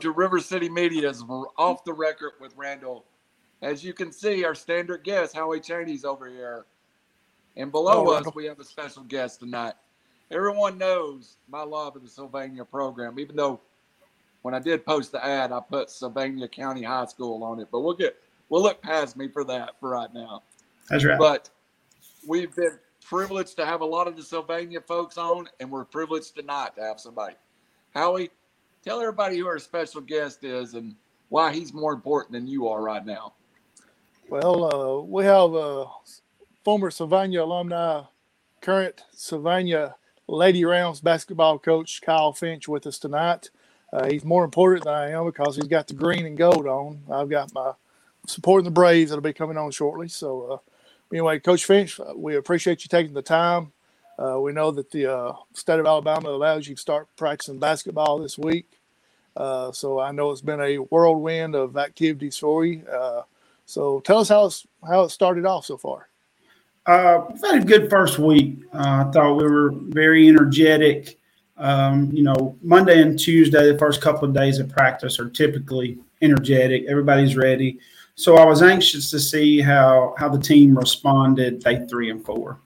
[0.00, 1.22] To River City Media's
[1.58, 3.04] Off the Record with Randall.
[3.60, 6.64] As you can see, our standard guest, Howie Cheney's over here.
[7.56, 9.74] And below oh, us, we have a special guest tonight.
[10.30, 13.60] Everyone knows my love of the Sylvania program, even though
[14.40, 17.68] when I did post the ad, I put Sylvania County High School on it.
[17.70, 18.16] But we'll get
[18.48, 20.42] we'll look past me for that for right now.
[20.88, 21.18] That's right.
[21.18, 21.50] But
[22.26, 26.36] we've been privileged to have a lot of the Sylvania folks on, and we're privileged
[26.36, 27.36] tonight to have somebody.
[27.92, 28.30] Howie,
[28.84, 30.94] tell everybody who our special guest is and
[31.28, 33.34] why he's more important than you are right now.
[34.28, 35.86] Well, uh, we have a
[36.64, 38.02] former Sylvania alumni,
[38.60, 39.96] current Sylvania
[40.28, 43.50] Lady Rams basketball coach Kyle Finch with us tonight.
[43.92, 47.00] Uh, he's more important than I am because he's got the green and gold on.
[47.10, 47.72] I've got my
[48.26, 50.08] supporting the Braves that'll be coming on shortly.
[50.08, 50.58] So, uh,
[51.12, 53.72] anyway, Coach Finch, uh, we appreciate you taking the time.
[54.20, 58.18] Uh, we know that the uh, state of Alabama allows you to start practicing basketball
[58.18, 58.68] this week.
[59.36, 62.84] Uh, so I know it's been a whirlwind of activities for you.
[63.64, 66.10] so tell us how it's, how it started off so far.
[66.86, 68.58] Uh, we've had a good first week.
[68.72, 71.18] Uh, I thought we were very energetic.
[71.56, 75.98] Um, you know, Monday and Tuesday, the first couple of days of practice are typically
[76.22, 76.86] energetic.
[76.88, 77.78] Everybody's ready.
[78.14, 82.58] So I was anxious to see how how the team responded day three and four.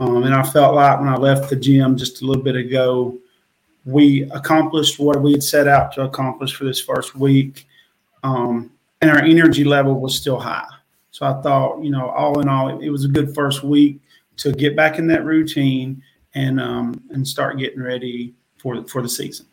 [0.00, 3.18] Um, and I felt like when I left the gym just a little bit ago,
[3.84, 7.66] we accomplished what we had set out to accomplish for this first week.
[8.22, 10.66] Um, and our energy level was still high.
[11.10, 14.00] So I thought, you know, all in all, it, it was a good first week
[14.36, 16.02] to get back in that routine
[16.34, 19.46] and um, and start getting ready for for the season.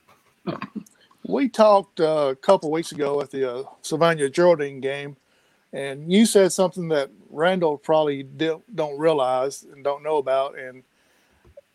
[1.27, 5.17] We talked uh, a couple weeks ago at the uh, Sylvania Geraldine game,
[5.75, 10.57] and you said something that Randall probably don't realize and don't know about.
[10.57, 10.83] And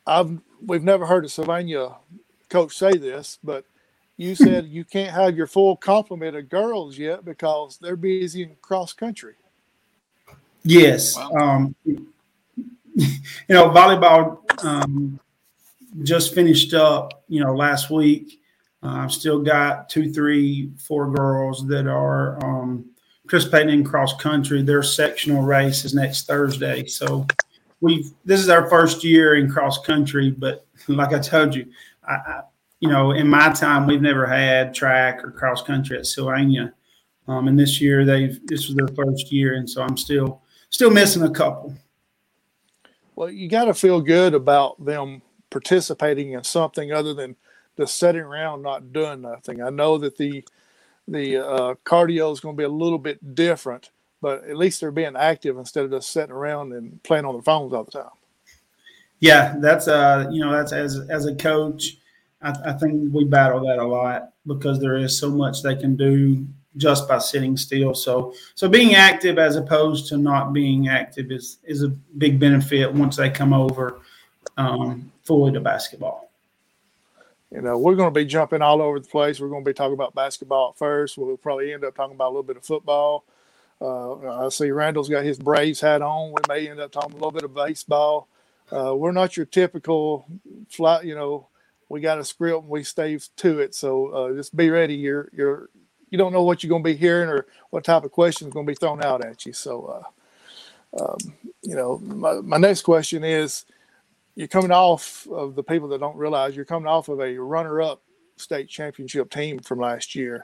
[0.06, 1.96] I've we've never heard a Sylvania
[2.48, 3.66] coach say this, but
[4.16, 8.56] you said you can't have your full complement of girls yet because they're busy in
[8.62, 9.34] cross country.
[10.62, 11.16] Yes.
[11.16, 11.30] Wow.
[11.38, 11.98] Um, you
[13.50, 15.20] know, volleyball um,
[16.04, 18.40] just finished up, you know, last week.
[18.82, 22.86] Uh, I've still got two, three, four girls that are um,
[23.30, 24.60] participating in cross country.
[24.60, 26.86] Their sectional race is next Thursday.
[26.86, 27.26] So
[27.80, 31.66] we've this is our first year in cross country, but like I told you,
[32.06, 32.40] I, I
[32.80, 36.72] you know, in my time, we've never had track or cross country at Sylvania.
[37.28, 40.90] Um, and this year, they've this was their first year, and so I'm still still
[40.90, 41.74] missing a couple.
[43.14, 47.36] Well, you got to feel good about them participating in something other than
[47.76, 49.62] just sitting around not doing nothing.
[49.62, 50.42] I know that the
[51.10, 53.90] the uh, cardio is going to be a little bit different,
[54.20, 57.42] but at least they're being active instead of just sitting around and playing on their
[57.42, 58.10] phones all the time.
[59.18, 61.98] Yeah, that's uh, you know, that's as as a coach,
[62.40, 65.96] I, I think we battle that a lot because there is so much they can
[65.96, 67.94] do just by sitting still.
[67.94, 72.92] So so being active as opposed to not being active is is a big benefit
[72.92, 74.00] once they come over
[74.56, 76.29] um, fully to basketball.
[77.52, 79.40] You know, we're going to be jumping all over the place.
[79.40, 81.18] We're going to be talking about basketball first.
[81.18, 83.24] We'll probably end up talking about a little bit of football.
[83.80, 86.32] Uh, I see Randall's got his Braves hat on.
[86.32, 88.28] We may end up talking a little bit of baseball.
[88.70, 90.26] Uh, we're not your typical
[90.68, 91.48] flat, you know,
[91.88, 93.74] we got a script and we stay to it.
[93.74, 94.94] So uh, just be ready.
[94.94, 95.70] You're you're
[96.08, 98.54] you don't know what you're going to be hearing or what type of questions are
[98.54, 99.52] going to be thrown out at you.
[99.52, 100.02] So,
[100.96, 103.64] uh, um, you know, my, my next question is
[104.34, 107.82] you're coming off of the people that don't realize you're coming off of a runner
[107.82, 108.02] up
[108.36, 110.42] state championship team from last year.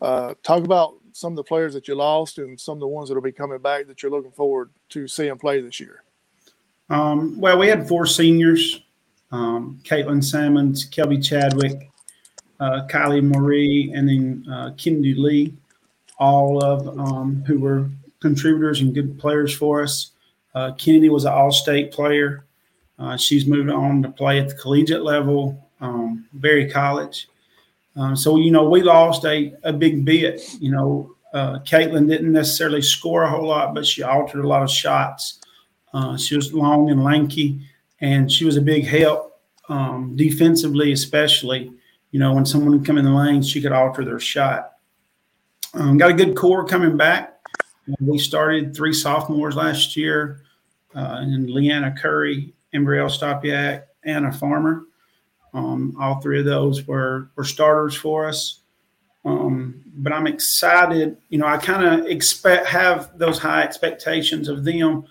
[0.00, 3.08] Uh, talk about some of the players that you lost and some of the ones
[3.08, 6.02] that will be coming back that you're looking forward to seeing play this year.
[6.90, 8.82] Um, well, we had four seniors
[9.30, 11.90] um, Caitlin Salmons, Kelby Chadwick,
[12.60, 15.54] uh, Kylie Marie, and then uh, Kennedy Lee,
[16.18, 17.88] all of um, who were
[18.20, 20.12] contributors and good players for us.
[20.54, 22.44] Uh, Kennedy was an all-state player.
[22.98, 27.28] Uh, she's moved on to play at the collegiate level, um, Berry College.
[27.96, 30.40] Um, so you know we lost a, a big bit.
[30.60, 34.62] You know, uh, Caitlin didn't necessarily score a whole lot, but she altered a lot
[34.62, 35.40] of shots.
[35.92, 37.60] Uh, she was long and lanky,
[38.00, 41.72] and she was a big help um, defensively, especially
[42.10, 44.72] you know, when someone would come in the lane, she could alter their shot.
[45.74, 47.34] Um, got a good core coming back.
[48.00, 50.42] We started three sophomores last year,
[50.94, 54.84] uh, and Leanna Curry, Embrielle Stopiak, a Farmer.
[55.54, 58.60] Um, all three of those were were starters for us.
[59.24, 61.16] Um, but I'm excited.
[61.28, 65.04] You know, I kind of expect have those high expectations of them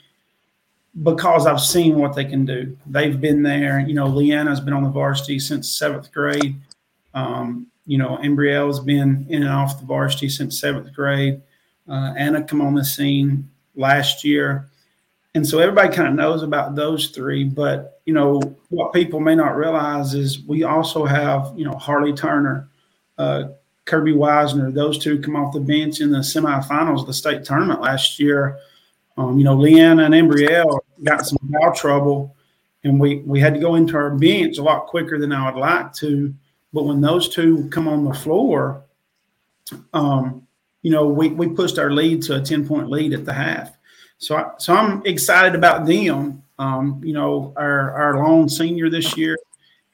[1.04, 2.78] because I've seen what they can do.
[2.86, 3.80] They've been there.
[3.80, 6.56] You know, Leanna's been on the varsity since seventh grade.
[7.14, 11.42] Um, you know, Embrielle's been in and off the varsity since seventh grade.
[11.88, 14.70] Uh, Anna come on the scene last year.
[15.36, 17.44] And so everybody kind of knows about those three.
[17.44, 22.14] But, you know, what people may not realize is we also have, you know, Harley
[22.14, 22.68] Turner,
[23.18, 23.50] uh,
[23.86, 24.72] Kirby Wisner.
[24.72, 28.58] Those two come off the bench in the semifinals of the state tournament last year.
[29.18, 32.36] Um, you know, Leanna and Embrielle got some foul trouble,
[32.84, 35.60] and we, we had to go into our bench a lot quicker than I would
[35.60, 36.34] like to.
[36.74, 38.84] But when those two come on the floor,
[39.94, 40.48] um,
[40.82, 43.77] you know, we, we pushed our lead to a 10 point lead at the half.
[44.18, 46.44] So, I, so I'm excited about them.
[46.60, 49.38] Um, you know, our, our lone senior this year,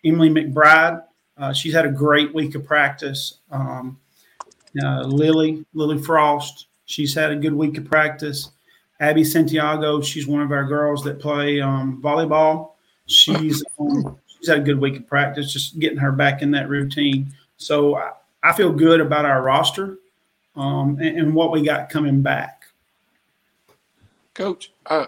[0.06, 1.04] Emily McBride,
[1.38, 3.40] uh, she's had a great week of practice.
[3.52, 4.00] Um,
[4.82, 8.52] uh, Lily, Lily Frost, she's had a good week of practice.
[9.00, 12.72] Abby Santiago, she's one of our girls that play um, volleyball.
[13.06, 16.70] She's um, she's had a good week of practice, just getting her back in that
[16.70, 17.34] routine.
[17.58, 18.12] So I,
[18.44, 19.98] I feel good about our roster
[20.56, 22.63] um, and, and, what we got coming back.
[24.34, 25.08] Coach, uh,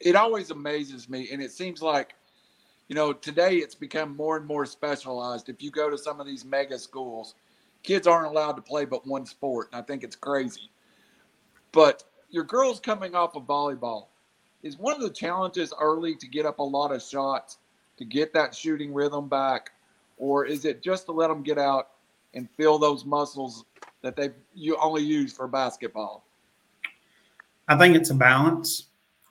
[0.00, 2.14] it always amazes me, and it seems like,
[2.88, 5.48] you know, today it's become more and more specialized.
[5.48, 7.34] If you go to some of these mega schools,
[7.82, 10.70] kids aren't allowed to play but one sport, and I think it's crazy.
[11.72, 14.06] But your girls coming off of volleyball
[14.62, 17.58] is one of the challenges early to get up a lot of shots
[17.96, 19.72] to get that shooting rhythm back,
[20.18, 21.90] or is it just to let them get out
[22.34, 23.64] and feel those muscles
[24.02, 26.24] that they you only use for basketball?
[27.68, 28.84] I think it's a balance.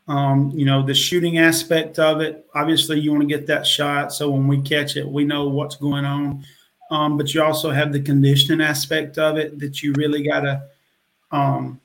[0.08, 2.48] Um, you know, the shooting aspect of it.
[2.56, 5.76] Obviously, you want to get that shot, so when we catch it, we know what's
[5.76, 6.46] going on.
[6.90, 10.64] Um, but you also have the conditioning aspect of it that you really got to,
[11.32, 11.82] um,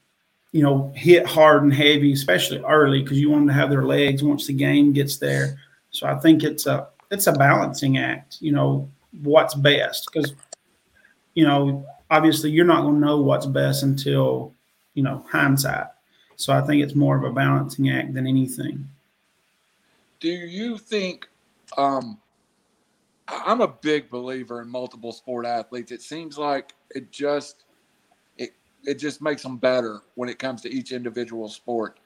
[0.52, 3.84] you know, hit hard and heavy, especially early, because you want them to have their
[3.84, 5.58] legs once the game gets there.
[5.90, 8.38] So I think it's a it's a balancing act.
[8.40, 8.90] You know
[9.22, 10.32] what's best because
[11.34, 14.54] you know obviously you're not going to know what's best until
[14.94, 15.86] you know hindsight.
[16.36, 18.88] So I think it's more of a balancing act than anything.
[20.20, 21.28] Do you think?
[21.76, 22.18] Um,
[23.28, 25.92] I'm a big believer in multiple sport athletes.
[25.92, 27.64] It seems like it just
[28.36, 28.52] it
[28.84, 31.98] it just makes them better when it comes to each individual sport.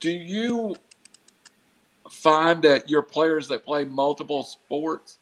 [0.00, 0.76] Do you
[2.10, 5.18] find that your players that play multiple sports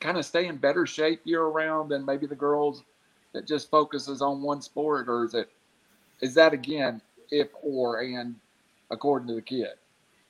[0.00, 2.84] kind of stay in better shape year round than maybe the girls
[3.32, 5.50] that just focuses on one sport or is it
[6.20, 7.00] is that again
[7.32, 8.36] if or and
[8.90, 9.72] according to the kid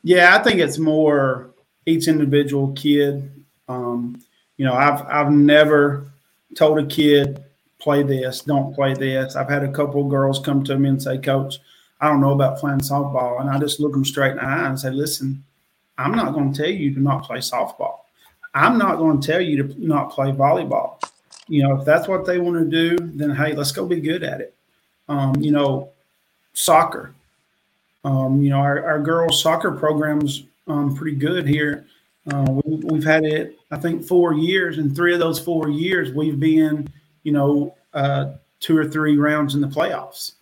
[0.02, 1.50] yeah i think it's more
[1.84, 3.31] each individual kid
[3.69, 4.20] um,
[4.56, 6.10] you know i've i've never
[6.56, 7.44] told a kid
[7.78, 11.19] play this don't play this i've had a couple girls come to me and say
[11.19, 11.58] coach
[12.00, 14.69] i don't know about playing softball and i just look them straight in the eye
[14.69, 15.44] and say listen
[15.98, 18.00] I'm not going to tell you to not play softball.
[18.55, 21.02] I'm not going to tell you to not play volleyball.
[21.48, 24.22] You know, if that's what they want to do, then hey, let's go be good
[24.22, 24.55] at it.
[25.08, 25.92] Um, you know,
[26.52, 27.14] soccer.
[28.04, 31.87] Um, you know, our, our girls' soccer program's um, pretty good here.
[32.32, 36.12] Uh, we, have had it, I think, four years, and three of those four years
[36.12, 36.88] we've been,
[37.24, 40.32] you know, uh, two or three rounds in the playoffs.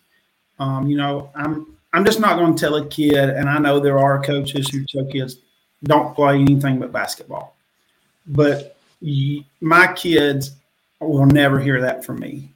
[0.59, 3.79] Um, you know, I'm I'm just not going to tell a kid, and I know
[3.79, 5.37] there are coaches who tell kids
[5.83, 7.55] don't play anything but basketball.
[8.27, 8.77] But
[9.59, 10.51] my kids
[10.99, 12.49] will never hear that from me.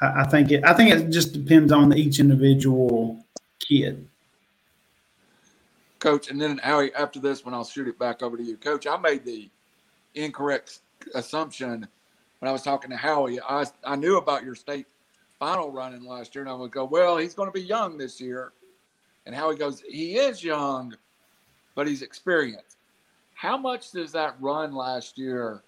[0.00, 0.64] I, I think it.
[0.64, 3.24] I think it just depends on each individual
[3.58, 4.08] kid.
[5.98, 8.56] Coach, and then Howie, after this one, I'll shoot it back over to you.
[8.56, 9.48] Coach, I made the
[10.14, 10.80] incorrect
[11.14, 11.86] assumption
[12.38, 13.40] when I was talking to Howie.
[13.40, 14.86] I, I knew about your state
[15.38, 18.20] final running last year, and I would go, well, he's going to be young this
[18.20, 18.52] year.
[19.24, 20.94] And Howie goes, he is young,
[21.74, 22.76] but he's experienced.
[23.34, 25.62] How much does that run last year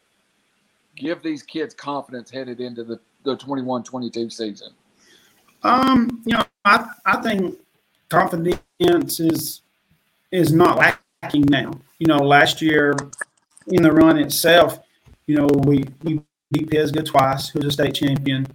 [0.95, 4.73] give these kids confidence headed into the, the 21 22 season?
[5.63, 7.59] Um, you know, I, I think
[8.09, 9.63] confidence is
[10.31, 11.73] is not lacking now.
[11.99, 12.95] You know, last year
[13.69, 14.81] in the run itself,
[15.27, 16.21] you know, we, we
[16.53, 18.47] beat Pisgah twice, who's a state champion.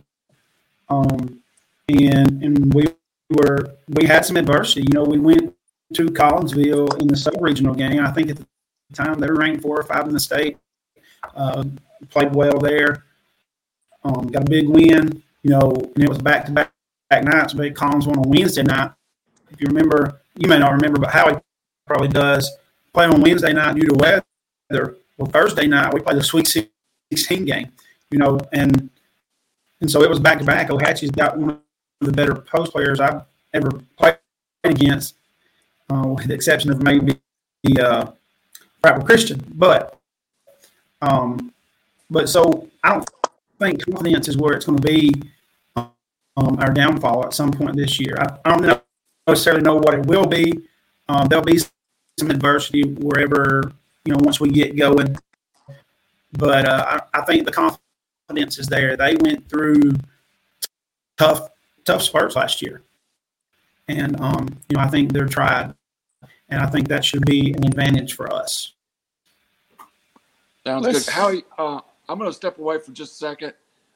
[0.90, 1.42] Um,
[1.90, 2.86] and and we
[3.30, 4.82] were we had some adversity.
[4.82, 5.56] You know, we went
[5.96, 8.00] to Collinsville in the sub-regional game.
[8.00, 8.46] I think at the
[8.94, 10.58] time they were ranked four or five in the state.
[11.36, 11.64] Uh,
[12.10, 13.06] played well there.
[14.04, 15.24] Um, got a big win.
[15.44, 16.72] You know, and it was back to back
[17.12, 17.54] nights.
[17.54, 18.92] But Collins won on Wednesday night.
[19.52, 21.40] If you remember, you may not remember, but Howie
[21.86, 22.50] probably does.
[22.94, 24.98] Play on Wednesday night due to weather.
[25.18, 27.72] Well, Thursday night we played the Sweet 16 game.
[28.10, 28.90] You know, and
[29.82, 30.70] and so it was back to back.
[30.70, 34.18] Ohatchee's got one of the better post players I've ever played
[34.64, 35.16] against
[35.90, 37.20] uh, with the exception of maybe
[37.80, 38.12] uh,
[38.82, 39.44] Prattville Christian.
[39.56, 40.00] But
[41.02, 41.54] um,
[42.10, 43.10] but so I don't
[43.60, 45.12] think confidence is where it's going to be
[45.76, 48.18] um, our downfall at some point this year.
[48.20, 48.84] I, I don't
[49.28, 50.54] necessarily know what it will be.
[51.10, 51.60] Um, there'll be
[52.18, 53.72] some adversity wherever
[54.06, 55.16] you know once we get going,
[56.34, 58.96] but uh, I, I think the confidence is there.
[58.96, 59.94] They went through
[61.18, 61.50] tough
[61.86, 62.82] tough spurts last year,
[63.88, 65.74] and um, you know I think they're tried,
[66.50, 68.74] and I think that should be an advantage for us.
[70.66, 71.14] Sounds Let's, good.
[71.14, 71.82] Howie, uh,
[72.14, 73.54] I'm going to step away for just a second.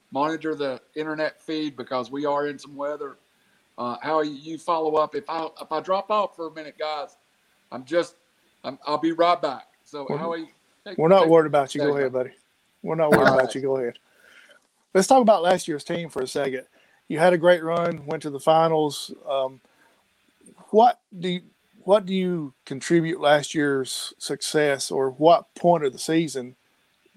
[0.10, 3.20] Monitor the internet feed because we are in some weather.
[3.78, 5.14] Uh, how you follow up?
[5.14, 7.16] If I if I drop off for a minute, guys,
[7.72, 8.16] I'm just
[8.64, 9.68] i will be right back.
[9.84, 10.50] So we're, Howie,
[10.84, 11.82] take, we're not worried about you.
[11.82, 12.32] Go ahead, buddy.
[12.82, 13.62] We're not worried about you.
[13.62, 14.00] Go ahead.
[14.96, 16.64] Let's talk about last year's team for a second.
[17.10, 19.14] You had a great run, went to the finals.
[19.30, 19.62] Um,
[20.72, 21.42] what do you,
[21.84, 26.56] what do you contribute last year's success, or what point of the season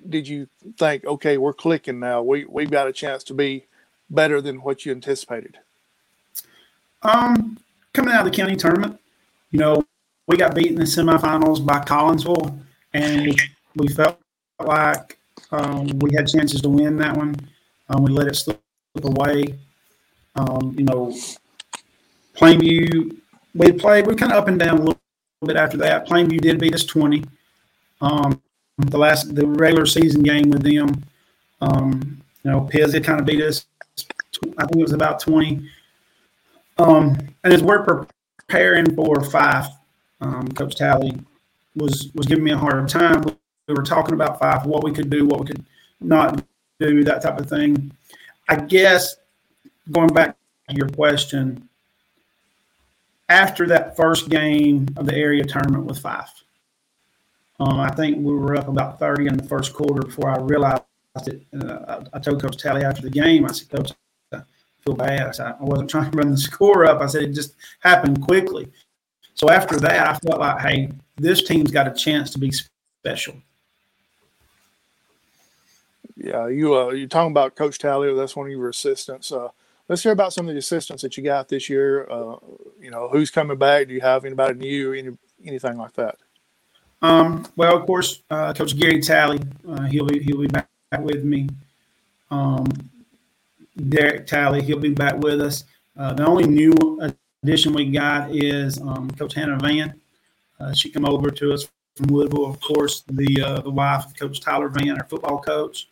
[0.09, 2.23] did you think, okay, we're clicking now?
[2.23, 3.67] We we've got a chance to be
[4.11, 5.59] better than what you anticipated?
[7.03, 7.59] Um,
[7.95, 9.01] coming out of the county tournament,
[9.51, 9.85] you know,
[10.27, 12.59] we got beaten in the semifinals by Collinsville,
[12.93, 13.41] and
[13.77, 14.21] we felt
[14.59, 15.19] like
[15.51, 17.35] um, we had chances to win that one.
[17.89, 18.61] Um, we let it slip
[19.03, 19.59] away.
[20.37, 21.17] Um, you know,
[22.37, 23.17] Plainview,
[23.55, 25.01] we played, we kind of up and down a little
[25.45, 26.07] bit after that.
[26.07, 27.25] Plainview did beat us 20.
[28.01, 28.41] Um,
[28.83, 31.05] the last the regular season game with them.
[31.61, 33.67] Um, you know, Piz kind of beat us.
[34.59, 35.69] I think it was about twenty.
[36.79, 39.71] Um, and as we're preparing for Fyffe,
[40.21, 41.19] um, Coach Talley
[41.77, 43.23] was was giving me a hard time.
[43.69, 45.65] We were talking about Fyffe, what we could do, what we could
[46.01, 46.43] not
[46.79, 47.93] do, that type of thing.
[48.49, 49.17] I guess
[49.91, 50.37] going back
[50.69, 51.69] to your question,
[53.29, 56.43] after that first game of the area tournament with Fyffe,
[57.61, 60.83] um, I think we were up about 30 in the first quarter before I realized
[61.27, 61.47] it.
[61.55, 63.93] Uh, I, I, told Coach Talley after the game, I said, Coach,
[64.33, 64.41] I
[64.81, 65.29] feel bad.
[65.29, 67.03] I, said, I wasn't trying to run the score up.
[67.03, 68.69] I said, it just happened quickly.
[69.35, 73.35] So after that, I felt like, hey, this team's got a chance to be special.
[76.17, 78.15] Yeah, you uh, you're talking about Coach Talley.
[78.15, 79.33] That's one of your assistants.
[79.33, 79.49] Uh,
[79.89, 82.07] let's hear about some of the assistants that you got this year.
[82.11, 82.37] Uh,
[82.79, 83.89] you know, who's coming back?
[83.89, 84.93] Do you have anybody new?
[84.93, 86.19] Any anything like that?
[87.03, 91.25] Um, well, of course, uh, Coach Gary Talley, uh, he'll be he'll be back with
[91.25, 91.49] me.
[92.31, 92.67] Um,
[93.89, 95.65] Derek Talley, he'll be back with us.
[95.97, 96.75] Uh, the only new
[97.43, 99.95] addition we got is um, Coach Hannah Van.
[100.59, 104.19] Uh, she come over to us from Woodville, of course, the uh, the wife of
[104.19, 105.89] Coach Tyler Van, our football coach.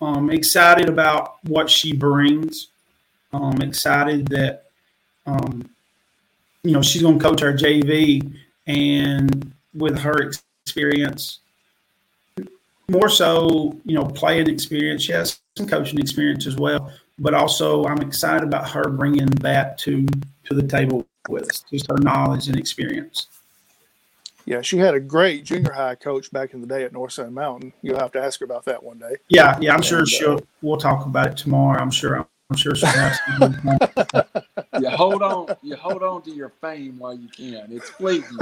[0.00, 2.68] Um, excited about what she brings.
[3.32, 4.64] Um, excited that
[5.26, 5.68] um,
[6.62, 8.34] you know she's going to coach our JV
[8.66, 11.40] and with her experience,
[12.88, 15.02] more so, you know, playing experience.
[15.02, 19.78] She has some coaching experience as well, but also I'm excited about her bringing that
[19.78, 20.06] to
[20.44, 23.26] to the table with us, just her knowledge and experience.
[24.46, 27.34] Yeah, she had a great junior high coach back in the day at North Sand
[27.34, 27.74] Mountain.
[27.82, 29.16] You'll have to ask her about that one day.
[29.28, 30.36] Yeah, yeah, I'm and, sure uh, she'll.
[30.36, 31.78] Uh, we'll talk about it tomorrow.
[31.78, 32.26] I'm sure.
[32.50, 33.18] I'm sure she'll have
[34.80, 35.54] you hold on.
[35.62, 37.68] You hold on to your fame while you can.
[37.70, 38.38] It's fleeting,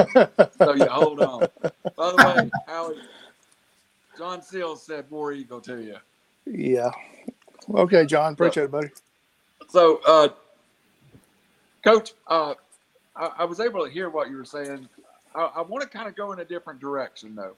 [0.59, 1.41] so you hold on.
[1.97, 2.97] By the way, Howie,
[4.17, 5.97] John Seals said War Eagle to you.
[6.47, 6.91] Yeah.
[7.75, 8.35] Okay, John.
[8.35, 8.89] Appreciate it, buddy.
[9.69, 10.29] So, uh,
[11.83, 12.55] Coach, uh,
[13.17, 14.89] I, I, was able to hear what you were saying.
[15.35, 17.57] I, I want to kind of go in a different direction, though.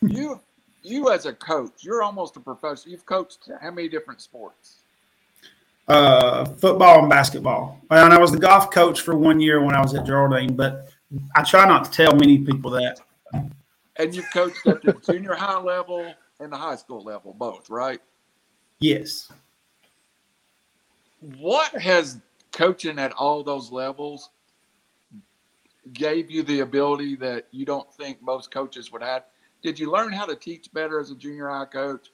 [0.00, 0.40] You,
[0.82, 2.92] you as a coach, you're almost a professional.
[2.92, 4.81] You've coached how many different sports?
[5.88, 7.80] Uh, football and basketball.
[7.90, 10.88] And I was the golf coach for one year when I was at Geraldine, but
[11.34, 13.00] I try not to tell many people that.
[13.96, 18.00] And you've coached at the junior high level and the high school level, both, right?
[18.80, 19.30] Yes.
[21.38, 22.20] What has
[22.52, 24.30] coaching at all those levels
[25.92, 29.24] gave you the ability that you don't think most coaches would have?
[29.62, 32.08] Did you learn how to teach better as a junior high coach?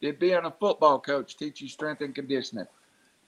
[0.00, 2.66] Did being a football coach teach you strength and conditioning?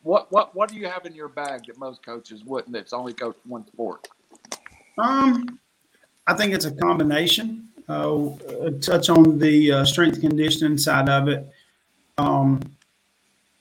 [0.02, 2.72] What what what do you have in your bag that most coaches wouldn't?
[2.72, 4.08] That's only coached one sport.
[4.96, 5.58] Um,
[6.26, 7.68] I think it's a combination.
[7.88, 8.30] Uh,
[8.80, 11.48] touch on the uh, strength conditioning side of it.
[12.18, 12.60] Um,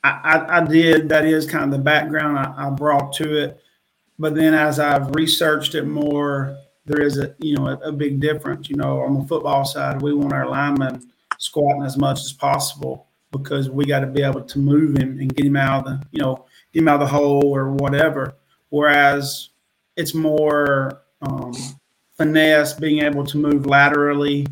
[0.03, 1.07] I, I, I, did.
[1.07, 3.61] That is kind of the background I, I, brought to it.
[4.19, 8.19] But then as I've researched it more, there is a you know a, a big
[8.19, 8.69] difference.
[8.69, 13.06] You know, on the football side, we want our linemen squatting as much as possible
[13.31, 16.07] because we got to be able to move him and get him out of the,
[16.11, 18.35] you know, get him out of the hole or whatever.
[18.69, 19.49] Whereas
[19.95, 21.53] it's more um,
[22.17, 24.47] finesse, being able to move laterally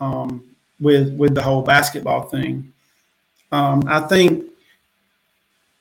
[0.00, 0.44] um,
[0.80, 2.72] with with the whole basketball thing.
[3.52, 4.46] Um, I think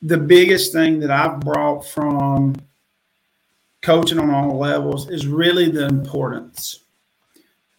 [0.01, 2.55] the biggest thing that I've brought from
[3.81, 6.82] coaching on all levels is really the importance.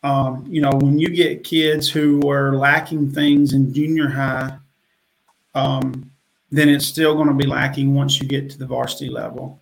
[0.05, 4.59] Um, you know, when you get kids who are lacking things in junior high,
[5.55, 6.11] um,
[6.53, 9.59] then it's still going to be lacking once you get to the varsity level.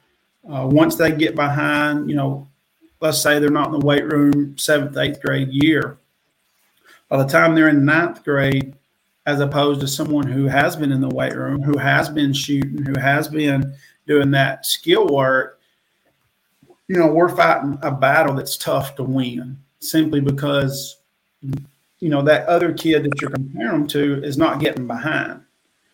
[0.53, 2.49] Uh, once they get behind, you know,
[3.01, 5.99] let's say they're not in the weight room seventh, eighth grade year.
[7.09, 8.75] By the time they're in ninth grade,
[9.27, 12.83] as opposed to someone who has been in the weight room, who has been shooting,
[12.83, 13.77] who has been
[14.09, 15.61] doing that skill work,
[16.89, 20.99] you know, we're fighting a battle that's tough to win simply because,
[21.43, 25.43] you know, that other kid that you're comparing them to is not getting behind.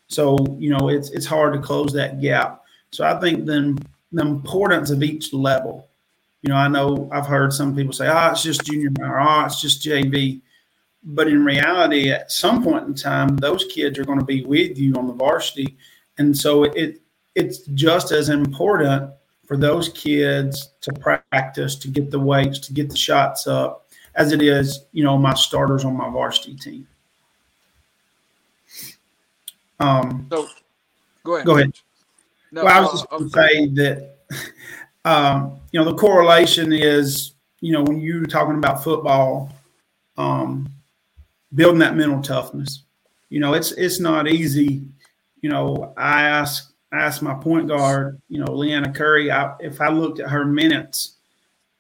[0.09, 2.62] So, you know, it's it's hard to close that gap.
[2.92, 3.78] So I think then
[4.12, 5.88] the importance of each level.
[6.42, 9.45] You know, I know I've heard some people say, oh, it's just junior or oh,
[9.45, 10.40] it's just JV.
[11.02, 14.78] But in reality, at some point in time, those kids are going to be with
[14.78, 15.76] you on the varsity.
[16.16, 17.00] And so it
[17.35, 19.12] it's just as important
[19.49, 24.31] for those kids to practice, to get the weights, to get the shots up, as
[24.33, 26.87] it is, you know, my starters on my varsity team.
[29.81, 30.47] Um, so,
[31.25, 31.47] go ahead.
[31.47, 31.73] Go ahead.
[32.52, 34.17] No, well, I was just going to say that,
[35.07, 39.50] um, you know, the correlation is, you know, when you're talking about football,
[40.19, 40.71] um,
[41.55, 42.83] building that mental toughness.
[43.31, 44.83] You know, it's it's not easy.
[45.40, 49.80] You know, I ask I asked my point guard, you know, Leanna Curry, I, if
[49.80, 51.16] I looked at her minutes,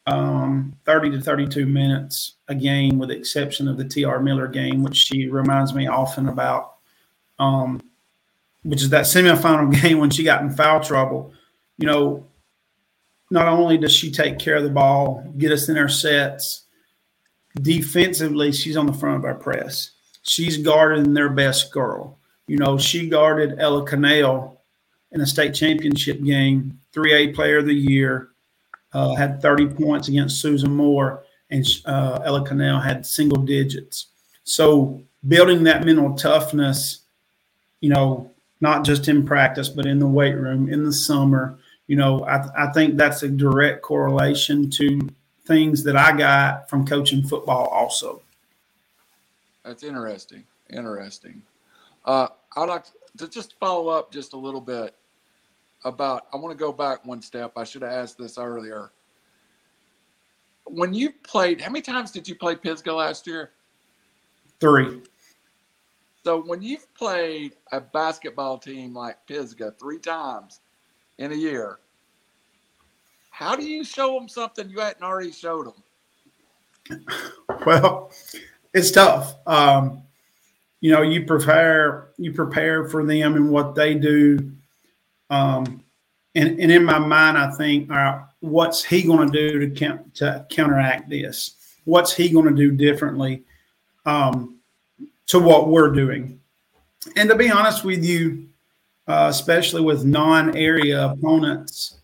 [0.06, 4.82] um, 30 to 32 minutes a game, with the exception of the TR Miller game,
[4.82, 6.76] which she reminds me often about,
[7.38, 7.80] um,
[8.62, 11.32] which is that semifinal game when she got in foul trouble.
[11.78, 12.26] You know,
[13.30, 16.64] not only does she take care of the ball, get us in our sets,
[17.62, 19.92] defensively, she's on the front of our press.
[20.22, 22.18] She's guarding their best girl.
[22.46, 24.57] You know, she guarded Ella Cannell
[25.12, 28.30] in a state championship game, 3A player of the year,
[28.92, 34.06] uh, had 30 points against Susan Moore, and uh, Ella Cannell had single digits.
[34.44, 37.00] So building that mental toughness,
[37.80, 41.96] you know, not just in practice, but in the weight room in the summer, you
[41.96, 45.00] know, I, I think that's a direct correlation to
[45.46, 48.22] things that I got from coaching football also.
[49.64, 50.44] That's interesting.
[50.70, 51.42] Interesting.
[52.04, 52.84] Uh, I'd like
[53.16, 54.94] to just follow up just a little bit
[55.84, 57.52] about I want to go back one step.
[57.56, 58.90] I should have asked this earlier.
[60.64, 63.52] When you played, how many times did you play Pisgah last year?
[64.60, 65.00] Three.
[66.24, 70.60] So when you've played a basketball team like Pisgah three times
[71.18, 71.78] in a year,
[73.30, 77.00] how do you show them something you hadn't already showed them?
[77.66, 78.12] Well,
[78.72, 79.34] it's tough.
[79.46, 80.02] Um,
[80.80, 84.52] you know, you prepare you prepare for them and what they do
[85.30, 85.82] um,
[86.34, 89.70] and, and in my mind, I think, all right, what's he going to do to,
[89.70, 91.54] count, to counteract this?
[91.84, 93.42] What's he going to do differently
[94.06, 94.58] um,
[95.26, 96.40] to what we're doing?
[97.16, 98.48] And to be honest with you,
[99.06, 101.96] uh, especially with non area opponents,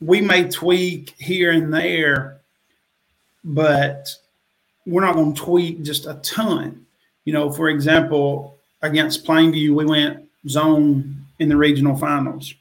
[0.00, 2.40] we may tweak here and there,
[3.42, 4.08] but
[4.86, 6.86] we're not going to tweak just a ton.
[7.24, 12.54] You know, for example, against Plainview, we went zone in the regional finals.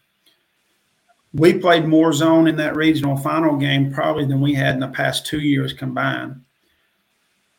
[1.33, 4.87] We played more zone in that regional final game probably than we had in the
[4.87, 6.41] past two years combined.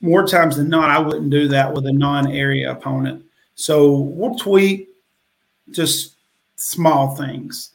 [0.01, 3.25] More times than not, I wouldn't do that with a non area opponent.
[3.55, 4.89] So we'll tweak
[5.71, 6.15] just
[6.57, 7.71] small things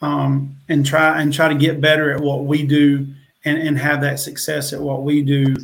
[0.00, 3.06] um, and try and try to get better at what we do
[3.44, 5.54] and, and have that success at what we do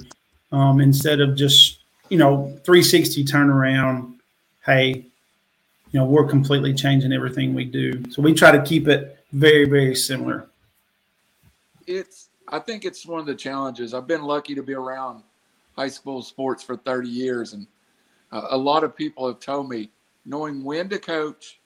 [0.53, 4.14] um, instead of just you know 360 turnaround
[4.64, 5.05] hey
[5.90, 8.03] you know, we're completely changing everything we do.
[8.11, 10.48] So we try to keep it very, very similar.
[11.87, 13.94] It's, I think it's one of the challenges.
[13.94, 15.22] I've been lucky to be around
[15.77, 17.66] high school sports for 30 years, and
[18.33, 19.90] uh, a lot of people have told me
[20.27, 21.61] knowing when to coach,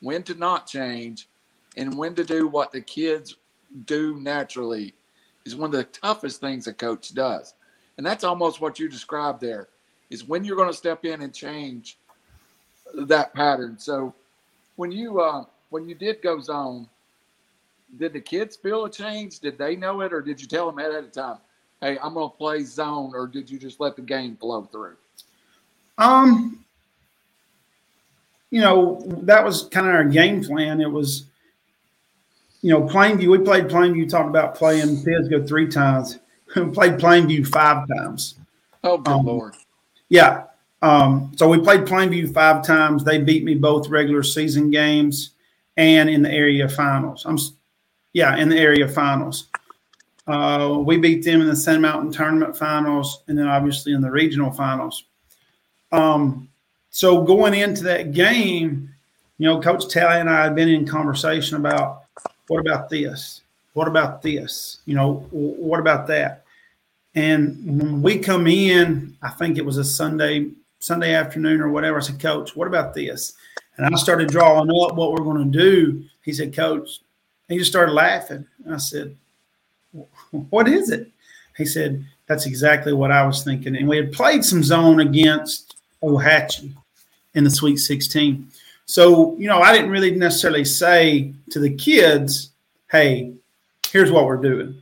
[0.00, 1.28] when to not change,
[1.76, 3.36] and when to do what the kids
[3.84, 4.94] do naturally
[5.44, 7.54] is one of the toughest things a coach does.
[7.98, 9.68] And that's almost what you described there
[10.08, 11.98] is when you're going to step in and change
[12.94, 13.78] that pattern.
[13.78, 14.14] So
[14.76, 16.88] when you uh, when you did go zone,
[17.98, 19.40] did the kids feel a change?
[19.40, 21.38] Did they know it, or did you tell them ahead of time?
[21.80, 24.96] Hey, I'm going to play zone, or did you just let the game flow through?
[25.98, 26.64] Um,
[28.50, 30.80] you know, that was kind of our game plan.
[30.80, 31.26] It was,
[32.62, 33.30] you know, Plainview.
[33.30, 34.08] We played Plainview.
[34.08, 36.18] Talked about playing Pisgah three times.
[36.56, 38.36] we played Plainview five times.
[38.84, 39.54] Oh, good um, lord!
[40.08, 40.44] Yeah,
[40.82, 43.04] Um, so we played Plainview five times.
[43.04, 45.30] They beat me both regular season games
[45.76, 47.24] and in the area finals.
[47.26, 47.38] I'm,
[48.12, 49.48] yeah, in the area finals.
[50.26, 54.10] Uh, we beat them in the Sand Mountain tournament finals, and then obviously in the
[54.10, 55.04] regional finals.
[55.92, 56.48] Um,
[56.90, 58.90] so going into that game,
[59.38, 62.04] you know, Coach Talley and I had been in conversation about
[62.48, 63.42] what about this?
[63.74, 64.78] What about this?
[64.86, 66.44] You know, what about that?
[67.14, 70.50] And when we come in, I think it was a Sunday
[70.86, 71.96] Sunday afternoon or whatever.
[71.96, 73.32] I said, Coach, what about this?
[73.76, 76.04] And I started drawing up what we're going to do.
[76.22, 77.00] He said, Coach,
[77.48, 78.46] he just started laughing.
[78.70, 79.16] I said,
[80.30, 81.10] What is it?
[81.56, 83.74] He said, That's exactly what I was thinking.
[83.74, 86.72] And we had played some zone against Ohatchee
[87.34, 88.48] in the Sweet 16.
[88.84, 92.52] So, you know, I didn't really necessarily say to the kids,
[92.92, 93.32] Hey,
[93.90, 94.80] here's what we're doing.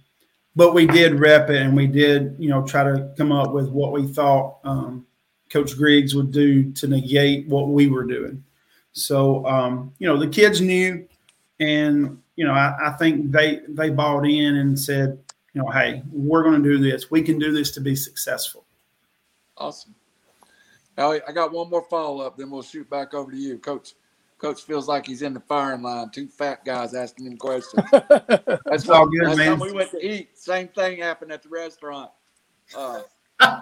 [0.54, 3.70] But we did rep it and we did, you know, try to come up with
[3.70, 5.06] what we thought um,
[5.54, 8.42] Coach Griggs would do to negate what we were doing.
[8.90, 11.06] So, um, you know, the kids knew,
[11.60, 15.16] and you know, I, I, think they they bought in and said,
[15.52, 17.08] you know, hey, we're going to do this.
[17.08, 18.64] We can do this to be successful.
[19.56, 19.94] Awesome.
[20.98, 23.94] Elliot, I got one more follow up, then we'll shoot back over to you, Coach.
[24.38, 26.10] Coach feels like he's in the firing line.
[26.10, 27.84] Two fat guys asking him questions.
[27.92, 29.50] That's all good, last man.
[29.50, 32.10] time we went to eat, same thing happened at the restaurant.
[32.76, 33.02] Uh,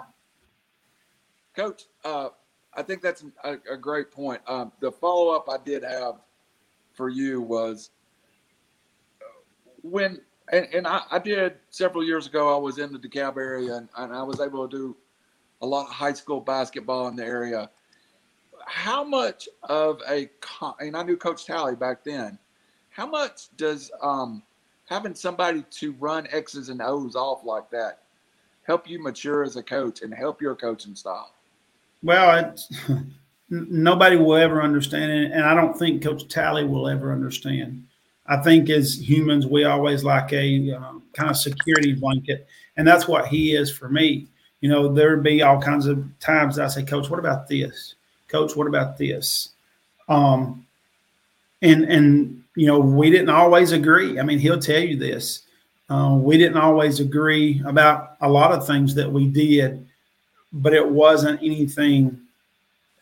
[1.55, 2.29] Coach, uh,
[2.75, 4.41] I think that's a, a great point.
[4.47, 6.15] Um, the follow up I did have
[6.93, 7.91] for you was
[9.21, 9.25] uh,
[9.81, 10.19] when,
[10.51, 13.89] and, and I, I, did several years ago, I was in the DeKalb area and,
[13.97, 14.95] and I was able to do
[15.61, 17.69] a lot of high school basketball in the area.
[18.65, 20.29] How much of a,
[20.79, 22.39] and I knew Coach Talley back then,
[22.89, 24.41] how much does um,
[24.85, 27.99] having somebody to run X's and O's off like that
[28.63, 31.31] help you mature as a coach and help your coaching style?
[32.03, 32.53] Well,
[33.49, 37.85] nobody will ever understand it, and I don't think Coach Talley will ever understand.
[38.27, 43.07] I think as humans, we always like a um, kind of security blanket, and that's
[43.07, 44.27] what he is for me.
[44.61, 47.95] You know, there'd be all kinds of times I say, "Coach, what about this?
[48.27, 49.49] Coach, what about this?"
[50.09, 50.65] Um,
[51.61, 54.19] and and you know, we didn't always agree.
[54.19, 55.43] I mean, he'll tell you this.
[55.89, 59.85] Uh, we didn't always agree about a lot of things that we did
[60.53, 62.19] but it wasn't anything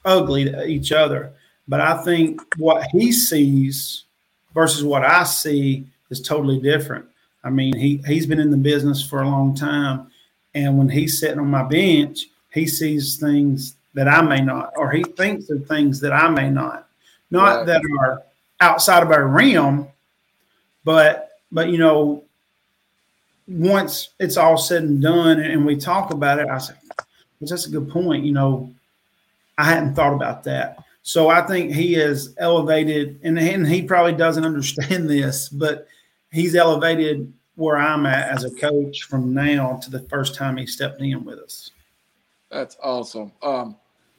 [0.05, 1.33] ugly to each other.
[1.67, 4.05] But I think what he sees
[4.53, 7.05] versus what I see is totally different.
[7.43, 10.11] I mean, he he's been in the business for a long time,
[10.53, 14.91] and when he's sitting on my bench, he sees things that I may not, or
[14.91, 16.87] he thinks of things that I may not,
[17.29, 17.65] not right.
[17.65, 18.23] that are
[18.59, 19.87] outside of our realm,
[20.83, 22.23] but but you know,
[23.47, 26.73] once it's all said and done, and we talk about it, I say,
[27.49, 28.25] that's a good point.
[28.25, 28.73] You know,
[29.57, 30.83] I hadn't thought about that.
[31.03, 35.87] So I think he has elevated, and, and he probably doesn't understand this, but
[36.31, 40.65] he's elevated where I'm at as a coach from now to the first time he
[40.65, 41.71] stepped in with us.
[42.49, 43.31] That's awesome.
[43.41, 43.77] Um,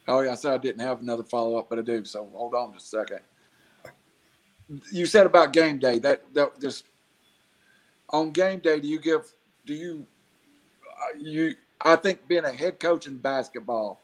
[0.08, 2.04] oh yeah, I said I didn't have another follow up, but I do.
[2.04, 3.20] So hold on just a second.
[4.90, 6.84] You said about game day that that just
[8.10, 8.80] on game day.
[8.80, 9.30] Do you give?
[9.66, 10.06] Do you?
[10.82, 14.00] Uh, you I think being a head coach in basketball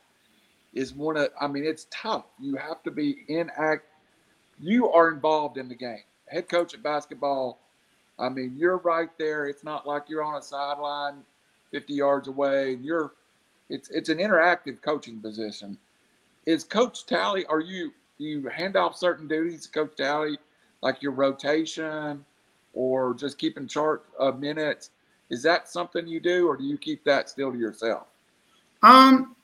[0.75, 2.25] is one of, I mean, it's tough.
[2.39, 3.85] You have to be in act.
[4.61, 6.03] You are involved in the game.
[6.27, 7.59] Head coach at basketball,
[8.19, 9.47] I mean, you're right there.
[9.47, 11.23] It's not like you're on a sideline
[11.71, 12.79] 50 yards away.
[12.83, 13.13] You're,
[13.71, 15.79] it's, it's an interactive coaching position.
[16.47, 20.39] Is Coach Talley, are you, you hand off certain duties to Coach Talley,
[20.83, 22.25] like your rotation
[22.75, 24.91] or just keeping chart of minutes?
[25.31, 28.07] Is that something you do, or do you keep that still to yourself?
[28.83, 29.37] Um,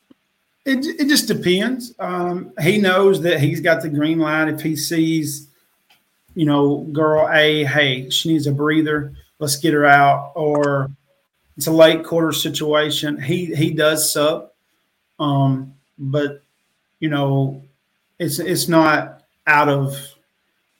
[0.64, 1.94] it, it just depends.
[1.98, 4.48] Um, he knows that he's got the green light.
[4.48, 5.48] If he sees,
[6.34, 10.90] you know, girl A, hey, she needs a breather, let's get her out, or
[11.56, 13.20] it's a late quarter situation.
[13.20, 14.50] He he does sub,
[15.20, 16.42] um, but
[16.98, 17.62] you know,
[18.18, 19.96] it's it's not out of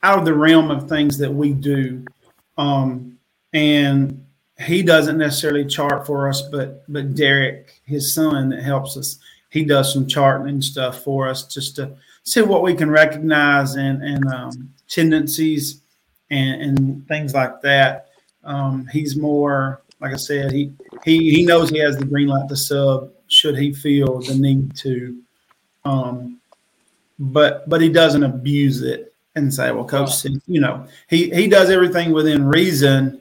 [0.02, 2.04] out of the realm of things that we do.
[2.56, 3.18] Um,
[3.52, 4.23] and
[4.58, 9.18] he doesn't necessarily chart for us, but but Derek, his son, that helps us,
[9.50, 13.74] he does some charting and stuff for us just to see what we can recognize
[13.74, 15.80] and and um, tendencies
[16.30, 18.08] and, and things like that.
[18.44, 20.72] Um, he's more, like I said, he
[21.04, 24.76] he he knows he has the green light to sub should he feel the need
[24.76, 25.18] to.
[25.84, 26.38] Um,
[27.18, 31.70] but but he doesn't abuse it and say, well, coach, you know, he he does
[31.70, 33.20] everything within reason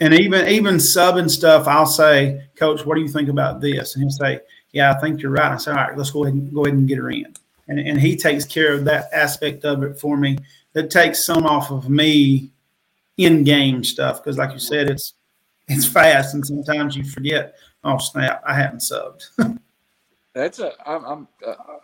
[0.00, 3.94] And even even subbing stuff, I'll say, Coach, what do you think about this?
[3.94, 4.40] And he'll say,
[4.72, 5.52] Yeah, I think you're right.
[5.52, 7.34] I say, All right, let's go ahead and go ahead and get her in.
[7.68, 10.38] And and he takes care of that aspect of it for me.
[10.72, 12.50] That takes some off of me
[13.16, 15.14] in game stuff because, like you said, it's
[15.68, 17.54] it's fast, and sometimes you forget.
[17.84, 18.42] Oh snap!
[18.46, 19.28] I haven't subbed.
[20.34, 21.28] That's a I'm, I'm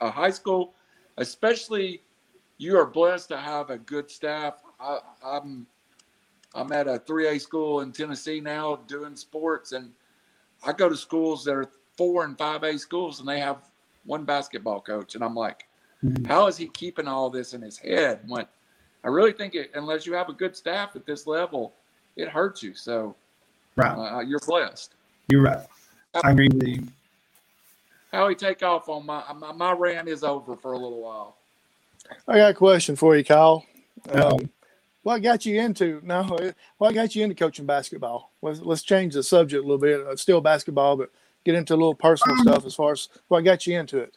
[0.00, 0.74] a high school,
[1.18, 2.02] especially.
[2.58, 4.62] You are blessed to have a good staff.
[4.80, 5.66] I, I'm
[6.56, 9.92] I'm at a 3A school in Tennessee now doing sports, and
[10.64, 13.58] I go to schools that are four and 5A schools, and they have
[14.04, 15.66] one basketball coach, and I'm like,
[16.02, 16.24] mm-hmm.
[16.24, 18.20] how is he keeping all this in his head?
[18.26, 18.46] When
[19.04, 21.74] I really think it, unless you have a good staff at this level,
[22.16, 22.74] it hurts you.
[22.74, 23.14] So,
[23.76, 24.94] right, uh, you're blessed.
[25.28, 25.66] You're right.
[26.24, 26.84] I agree with you.
[28.12, 31.36] How he take off on my, my my rant is over for a little while.
[32.26, 33.64] I got a question for you, Kyle.
[34.12, 34.48] Um,
[35.06, 36.36] what got you into no?
[36.78, 38.32] What got you into coaching basketball?
[38.42, 40.00] Let's let's change the subject a little bit.
[40.08, 41.12] It's still basketball, but
[41.44, 44.16] get into a little personal stuff as far as what got you into it.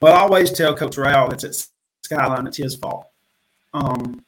[0.00, 1.54] Well, I always tell Coach Rao it's at
[2.02, 2.48] Skyline.
[2.48, 3.06] It's his fault.
[3.74, 4.24] Um,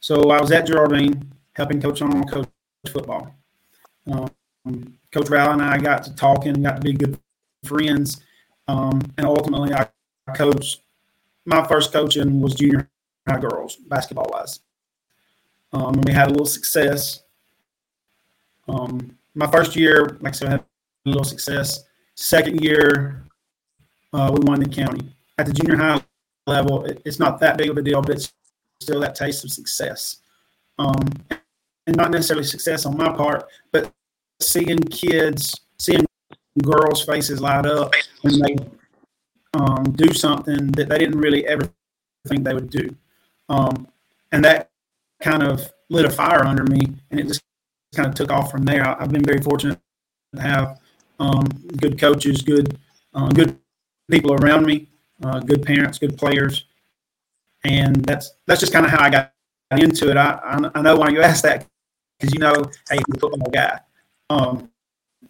[0.00, 2.46] so I was at Geraldine helping coach on coach
[2.92, 3.34] football.
[4.06, 7.18] Um, coach Rao and I got to talking, got to be good
[7.64, 8.20] friends,
[8.68, 9.88] um, and ultimately I
[10.36, 10.82] coached.
[11.46, 12.90] My first coaching was junior
[13.26, 14.60] high girls basketball wise.
[15.74, 17.24] Um, and we had a little success.
[18.68, 21.84] Um, my first year, like I said, I had a little success.
[22.14, 23.24] Second year,
[24.12, 25.08] uh, we won the county.
[25.36, 26.00] At the junior high
[26.46, 28.32] level, it, it's not that big of a deal, but it's
[28.80, 30.18] still that taste of success.
[30.78, 31.08] Um,
[31.88, 33.92] and not necessarily success on my part, but
[34.40, 36.06] seeing kids, seeing
[36.62, 38.56] girls' faces light up when they
[39.54, 41.68] um, do something that they didn't really ever
[42.28, 42.94] think they would do.
[43.48, 43.88] Um,
[44.30, 44.70] and that
[45.22, 47.42] kind of lit a fire under me, and it just
[47.94, 48.86] kind of took off from there.
[49.00, 49.78] I've been very fortunate
[50.34, 50.80] to have
[51.18, 51.46] um,
[51.76, 52.78] good coaches, good
[53.14, 53.58] uh, good
[54.10, 54.88] people around me,
[55.22, 56.64] uh, good parents, good players,
[57.64, 59.32] and that's that's just kind of how I got
[59.72, 60.16] into it.
[60.16, 61.66] I I, I know why you asked that
[62.18, 62.54] because you know,
[62.88, 63.80] hey, he's a football guy,
[64.30, 64.70] um,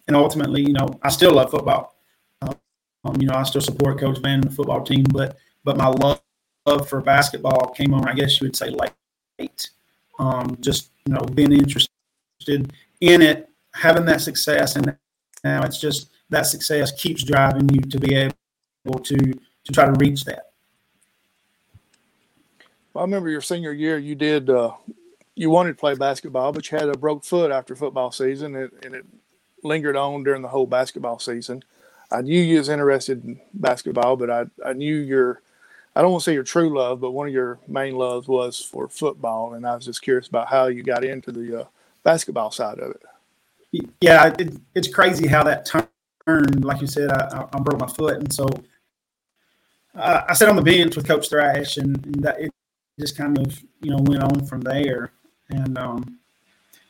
[0.07, 1.95] and ultimately, you know, I still love football.
[2.41, 5.87] Um, you know, I still support Coach Van and the football team, but but my
[5.87, 6.21] love
[6.65, 8.91] love for basketball came on, I guess you would say, late.
[10.17, 11.89] Um, just you know, being interested
[13.01, 14.97] in it, having that success, and
[15.43, 19.93] now it's just that success keeps driving you to be able to to try to
[19.93, 20.51] reach that.
[22.93, 24.49] Well, I remember your senior year, you did.
[24.49, 24.71] Uh,
[25.35, 28.71] you wanted to play basketball, but you had a broke foot after football season, and,
[28.83, 29.05] and it
[29.63, 31.61] lingered on during the whole basketball season.
[32.11, 35.41] I knew you was interested in basketball, but I, I knew your
[35.95, 38.59] I don't want to say your true love, but one of your main loves was
[38.59, 41.65] for football, and I was just curious about how you got into the uh,
[42.03, 43.87] basketball side of it.
[44.01, 45.65] Yeah, it, it's crazy how that
[46.25, 46.65] turned.
[46.65, 48.47] Like you said, I, I broke my foot, and so
[49.95, 52.51] uh, I sat on the bench with Coach Thrash, and, and, that it
[52.99, 55.11] just kind of you know went on from there.
[55.49, 56.19] And um,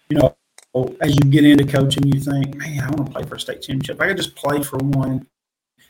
[0.10, 0.36] you know,
[1.02, 3.62] as you get into coaching, you think, man, I want to play for a state
[3.62, 3.98] championship.
[3.98, 5.28] If I could just play for one,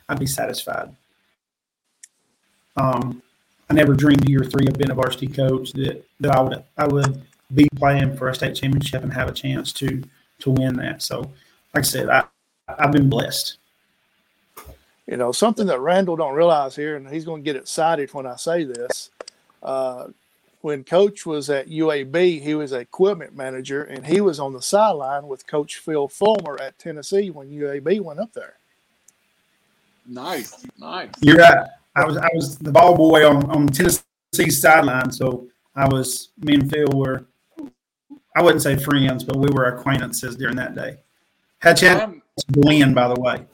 [0.08, 0.94] I'd be satisfied.
[2.76, 3.22] Um,
[3.68, 6.86] I never dreamed year three of being a varsity coach that that I would I
[6.86, 7.22] would
[7.54, 10.02] be playing for a state championship and have a chance to
[10.40, 11.02] to win that.
[11.02, 11.20] So,
[11.74, 12.24] like I said, I
[12.68, 13.58] I've been blessed.
[15.06, 18.26] You know, something that Randall don't realize here, and he's going to get excited when
[18.26, 19.10] I say this.
[19.62, 20.08] Uh,
[20.62, 24.60] when Coach was at UAB, he was a equipment manager, and he was on the
[24.60, 28.54] sideline with Coach Phil Fulmer at Tennessee when UAB went up there.
[30.08, 31.10] Nice, nice.
[31.20, 31.68] You're right.
[31.96, 36.54] I was I was the ball boy on on Tennessee sideline, so I was me
[36.54, 37.26] and Phil were
[38.36, 40.98] I wouldn't say friends, but we were acquaintances during that day.
[41.60, 43.46] Had chance um, to win, by the way.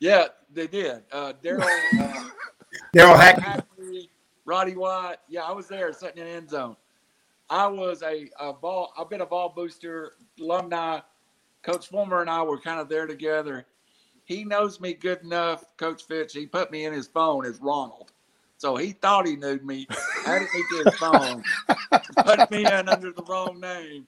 [0.00, 1.02] Yeah, they did.
[1.10, 1.66] Uh, Darrell,
[1.98, 2.28] uh,
[2.92, 4.10] Darrell Hackney,
[4.44, 5.16] Roddy White.
[5.30, 6.76] Yeah, I was there, sitting in the end zone.
[7.48, 8.92] I was a, a ball.
[8.98, 11.00] I've been a ball booster alumni.
[11.62, 13.66] Coach Fulmer and I were kind of there together
[14.30, 16.32] he knows me good enough, Coach Fitch.
[16.32, 18.12] He put me in his phone as Ronald.
[18.58, 19.88] So he thought he knew me,
[20.24, 21.42] added me to his phone,
[22.24, 24.06] put me in under the wrong name.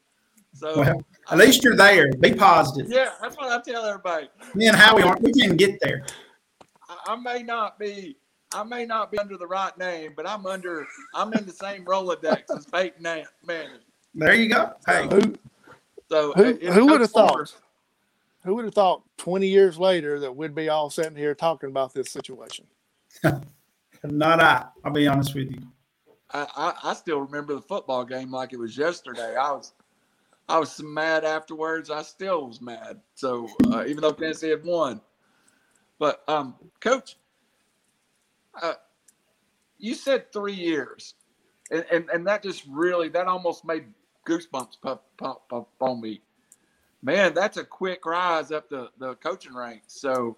[0.55, 2.13] So well, at least you're there.
[2.13, 2.89] Be positive.
[2.89, 4.29] Yeah, that's what I tell everybody.
[4.55, 5.23] Me and Howie aren't.
[5.23, 6.07] We can get there.
[6.89, 8.17] I, I may not be.
[8.55, 10.87] I may not be under the right name, but I'm under.
[11.15, 13.81] I'm in the same Rolodex as Peyton Manning.
[14.15, 14.75] There you go.
[14.87, 15.35] Hey, who,
[16.09, 17.53] so who, who would have thought?
[18.45, 21.95] Who would have thought 20 years later that we'd be all sitting here talking about
[21.95, 22.67] this situation?
[24.05, 24.67] Not I.
[24.85, 25.61] I'll be honest with you.
[26.33, 29.37] I, I, I, still remember the football game like it was yesterday.
[29.37, 29.75] I was
[30.49, 31.91] I was mad afterwards.
[31.91, 33.01] I still was mad.
[33.15, 35.01] So uh, even though Tennessee had won,
[35.99, 37.17] but um, coach,
[38.61, 38.75] uh,
[39.79, 41.15] you said three years,
[41.71, 43.85] and, and and that just really that almost made
[44.27, 46.23] goosebumps pop pop pop on me.
[47.03, 49.95] Man, that's a quick rise up the the coaching ranks.
[49.95, 50.37] So,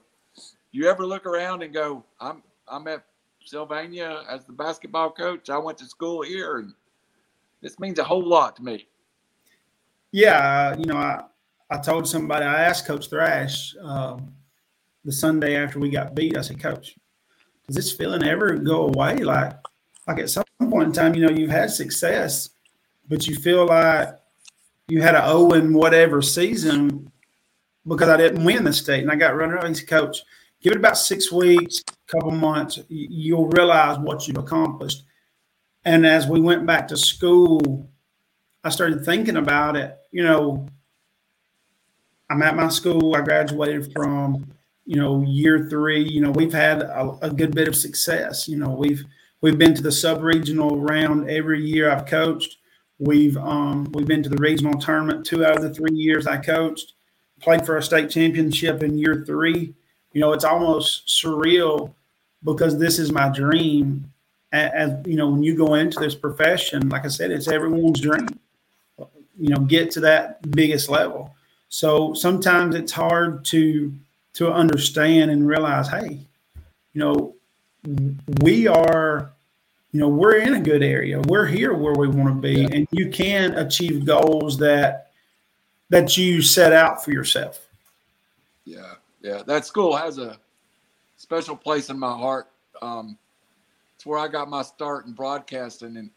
[0.73, 3.05] you ever look around and go, I'm I'm at
[3.45, 5.51] Sylvania as the basketball coach.
[5.51, 6.73] I went to school here, and
[7.61, 8.87] this means a whole lot to me.
[10.13, 11.25] Yeah, you know, I
[11.71, 14.33] I told somebody I asked Coach Thrash um,
[15.05, 16.37] the Sunday after we got beat.
[16.37, 16.97] I said, Coach,
[17.67, 19.17] does this feeling ever go away?
[19.19, 19.55] Like,
[20.07, 22.51] like at some point in time, you know, you've had success,
[23.09, 24.09] but you feel like
[24.89, 27.11] you had a Owen whatever season
[27.87, 29.67] because I didn't win the state and I got runner up.
[29.67, 30.23] He's coach.
[30.63, 35.05] Give it about six weeks, couple months, you'll realize what you've accomplished.
[35.85, 37.91] And as we went back to school,
[38.63, 39.97] I started thinking about it.
[40.11, 40.67] You know,
[42.31, 43.15] I'm at my school.
[43.15, 44.47] I graduated from,
[44.87, 46.03] you know, year three.
[46.03, 48.49] You know, we've had a, a good bit of success.
[48.49, 49.05] You know, we've
[49.43, 52.57] we've been to the sub regional round every year I've coached.
[52.99, 56.37] We've um, we've been to the regional tournament two out of the three years I
[56.37, 56.93] coached.
[57.41, 59.75] Played for a state championship in year three.
[60.13, 61.93] You know, it's almost surreal
[62.45, 64.11] because this is my dream.
[64.53, 68.29] As you know, when you go into this profession, like I said, it's everyone's dream.
[69.37, 71.35] You know, get to that biggest level.
[71.69, 73.93] So sometimes it's hard to
[74.35, 76.21] to understand and realize, hey,
[76.93, 77.35] you know,
[78.43, 79.33] we are,
[79.95, 81.21] you know, we're in a good area.
[81.29, 82.69] We're here where we want to be, yeah.
[82.73, 85.13] and you can achieve goals that
[85.89, 87.69] that you set out for yourself.
[88.65, 89.45] Yeah, yeah.
[89.47, 90.37] That school has a
[91.17, 92.49] special place in my heart.
[92.83, 93.17] Um,
[93.95, 96.11] it's where I got my start in broadcasting, and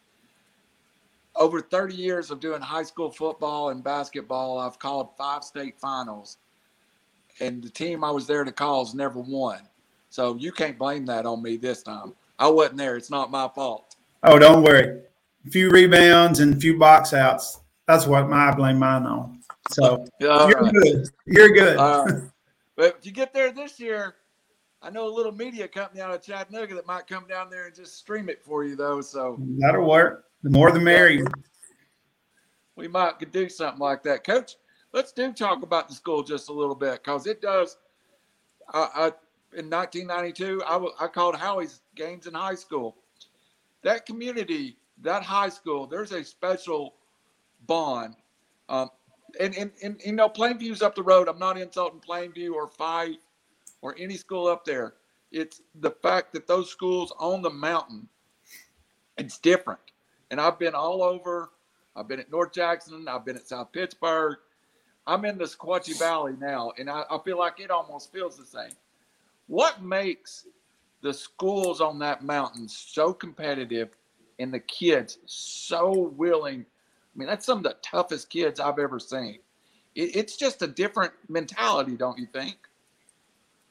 [1.36, 6.38] over 30 years of doing high school football and basketball, I've called five state finals,
[7.38, 9.60] and the team I was there to call has never won.
[10.10, 12.14] So you can't blame that on me this time.
[12.38, 12.96] I wasn't there.
[12.96, 13.96] It's not my fault.
[14.22, 15.02] Oh, don't worry.
[15.46, 17.60] A few rebounds and a few box outs.
[17.86, 19.40] That's what my blame mine on.
[19.70, 20.72] So you're right.
[20.72, 21.08] good.
[21.26, 21.76] You're good.
[22.76, 24.16] but if you get there this year,
[24.82, 27.74] I know a little media company out of Chattanooga that might come down there and
[27.74, 29.00] just stream it for you, though.
[29.00, 30.26] So that'll work.
[30.42, 31.26] The more the merrier.
[32.76, 34.54] We might could do something like that, Coach.
[34.92, 37.76] Let's do talk about the school just a little bit because it does.
[38.72, 39.12] I, I
[39.56, 42.96] in 1992, I, I called Howie's games in high school.
[43.82, 46.94] That community, that high school, there's a special
[47.66, 48.14] bond.
[48.68, 48.90] Um,
[49.38, 51.28] and, and, and, you know, Plainview's up the road.
[51.28, 53.18] I'm not insulting Plainview or Fyffe
[53.82, 54.94] or any school up there.
[55.30, 58.08] It's the fact that those schools on the mountain,
[59.18, 59.80] it's different.
[60.30, 61.50] And I've been all over.
[61.94, 63.06] I've been at North Jackson.
[63.08, 64.38] I've been at South Pittsburgh.
[65.06, 68.44] I'm in the Sequatchie Valley now, and I, I feel like it almost feels the
[68.44, 68.72] same.
[69.46, 70.46] What makes
[71.02, 73.90] the schools on that mountain so competitive
[74.38, 76.60] and the kids so willing?
[76.60, 79.38] I mean, that's some of the toughest kids I've ever seen.
[79.94, 82.56] It, it's just a different mentality, don't you think?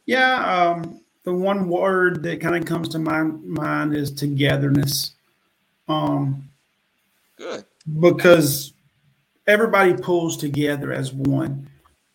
[0.05, 0.71] Yeah.
[0.71, 5.13] Um, the one word that kind of comes to my mind is togetherness.
[5.87, 6.49] Um,
[7.37, 7.65] Good.
[7.99, 8.73] Because
[9.45, 11.69] everybody pulls together as one.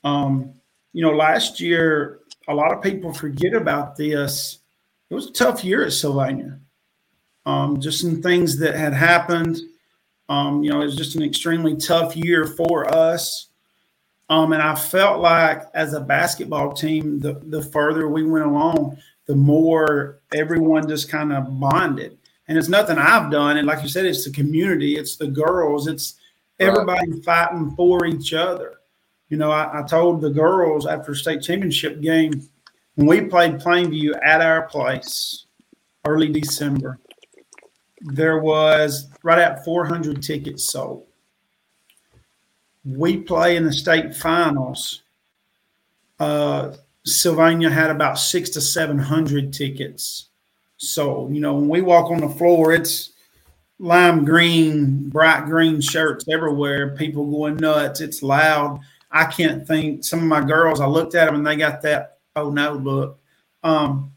[0.05, 0.55] Um,
[0.93, 4.59] you know, last year, a lot of people forget about this.
[5.13, 6.59] It was a tough year at Sylvania.
[7.45, 9.59] Um, just some things that had happened.
[10.31, 13.49] Um, you know, it was just an extremely tough year for us.
[14.31, 18.97] Um, and I felt like as a basketball team, the, the further we went along,
[19.27, 22.17] the more everyone just kind of bonded
[22.49, 23.59] and it's nothing I've done.
[23.59, 26.15] And like you said, it's the community, it's the girls, it's
[26.59, 27.23] everybody right.
[27.23, 28.77] fighting for each other.
[29.29, 32.49] You know, I, I, told the girls after state championship game
[32.95, 35.47] when we played Plainview at our place
[36.05, 36.99] early December,
[38.01, 41.07] there was right at 400 tickets sold.
[42.85, 45.03] We play in the state finals.
[46.19, 46.73] Uh,
[47.05, 50.29] Sylvania had about six to 700 tickets
[50.83, 53.13] so, you know, when we walk on the floor, it's
[53.79, 58.01] lime green, bright green shirts everywhere, people going nuts.
[58.01, 58.81] It's loud.
[59.09, 60.03] I can't think.
[60.03, 63.21] Some of my girls, I looked at them and they got that oh no look.
[63.63, 64.13] Um,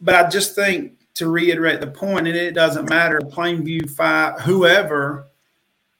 [0.00, 5.26] but I just think to reiterate the point, and it doesn't matter, Plainview, Fyffe, whoever,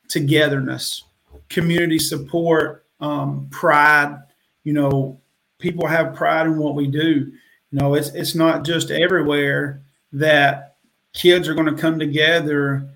[0.09, 1.03] togetherness,
[1.49, 4.19] community support, um, pride.
[4.65, 5.21] You know,
[5.59, 7.33] people have pride in what we do.
[7.71, 9.83] You know, it's it's not just everywhere
[10.13, 10.77] that
[11.13, 12.89] kids are going to come together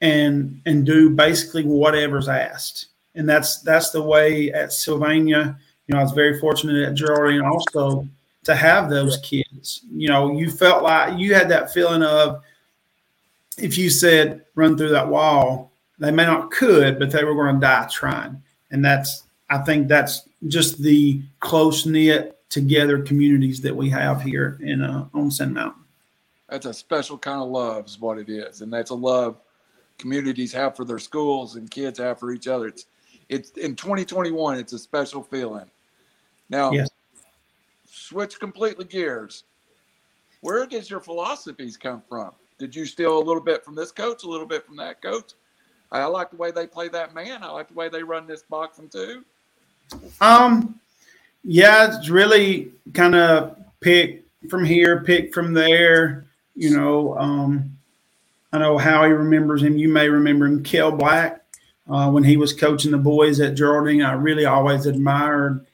[0.00, 2.86] and and do basically whatever's asked.
[3.14, 5.58] and that's that's the way at Sylvania.
[5.88, 8.06] You know, I was very fortunate at Geraldine also
[8.44, 9.82] to have those kids.
[9.90, 12.42] You know, you felt like you had that feeling of
[13.58, 17.56] if you said run through that wall, they may not could, but they were going
[17.56, 18.40] to die trying.
[18.70, 24.58] And that's I think that's just the close knit together communities that we have here
[24.62, 25.82] in uh, on Sand Mountain.
[26.48, 29.36] That's a special kind of love, is what it is, and that's a love
[29.98, 32.68] communities have for their schools and kids have for each other.
[32.68, 32.86] It's
[33.28, 34.58] it's in 2021.
[34.58, 35.66] It's a special feeling.
[36.50, 36.88] Now, Yes.
[37.86, 39.44] switch completely gears.
[40.40, 42.30] Where does your philosophies come from?
[42.58, 45.32] Did you steal a little bit from this coach, a little bit from that coach?
[45.90, 47.42] I like the way they play that man.
[47.42, 49.24] I like the way they run this boxing too.
[50.20, 50.78] Um,
[51.44, 56.26] yeah, it's really kind of pick from here, pick from there.
[56.54, 57.78] You know, um,
[58.52, 59.78] I know Howie remembers him.
[59.78, 61.42] You may remember him, Kel Black,
[61.88, 64.02] uh, when he was coaching the boys at Geraldine.
[64.02, 65.66] I really always admired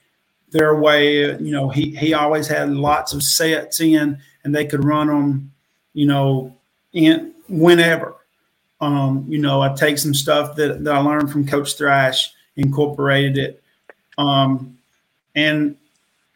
[0.54, 1.36] their way.
[1.38, 5.52] You know, he he always had lots of sets in, and they could run them.
[5.92, 6.56] You know,
[6.94, 8.14] in whenever.
[8.80, 13.38] Um, you know, I take some stuff that, that I learned from Coach Thrash, incorporated
[13.38, 13.62] it.
[14.18, 14.78] Um,
[15.34, 15.76] and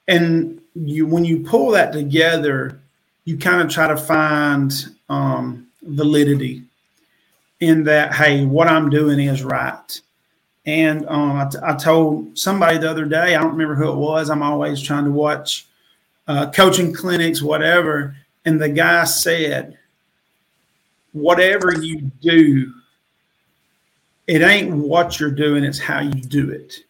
[0.06, 2.80] and you when you pull that together,
[3.24, 4.72] you kind of try to find
[5.08, 6.62] um, validity
[7.60, 8.14] in that.
[8.14, 10.00] Hey, what I'm doing is right.
[10.68, 13.96] And um, I, t- I told somebody the other day, I don't remember who it
[13.96, 14.28] was.
[14.28, 15.66] I'm always trying to watch
[16.26, 18.14] uh, coaching clinics, whatever.
[18.44, 19.78] And the guy said,
[21.12, 22.70] whatever you do,
[24.26, 26.80] it ain't what you're doing, it's how you do it.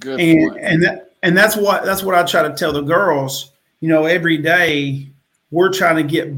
[0.00, 0.64] Good And point.
[0.64, 3.52] and that, and that's what that's what I try to tell the girls.
[3.78, 5.06] You know, every day
[5.52, 6.34] we're trying to get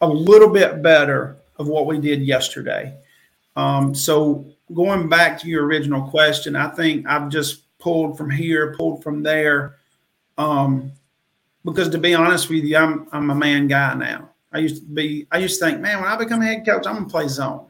[0.00, 2.92] a little bit better of what we did yesterday.
[3.54, 4.44] Um, so
[4.74, 9.22] going back to your original question, I think I've just pulled from here, pulled from
[9.22, 9.76] there.
[10.38, 10.92] Um,
[11.64, 14.30] because to be honest with you, I'm I'm a man guy now.
[14.52, 16.86] I used to be I used to think, man, when I become a head coach,
[16.86, 17.66] I'm gonna play zone.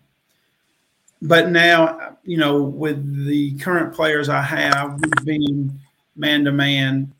[1.20, 5.78] But now, you know, with the current players I have, we've been
[6.16, 7.12] man to man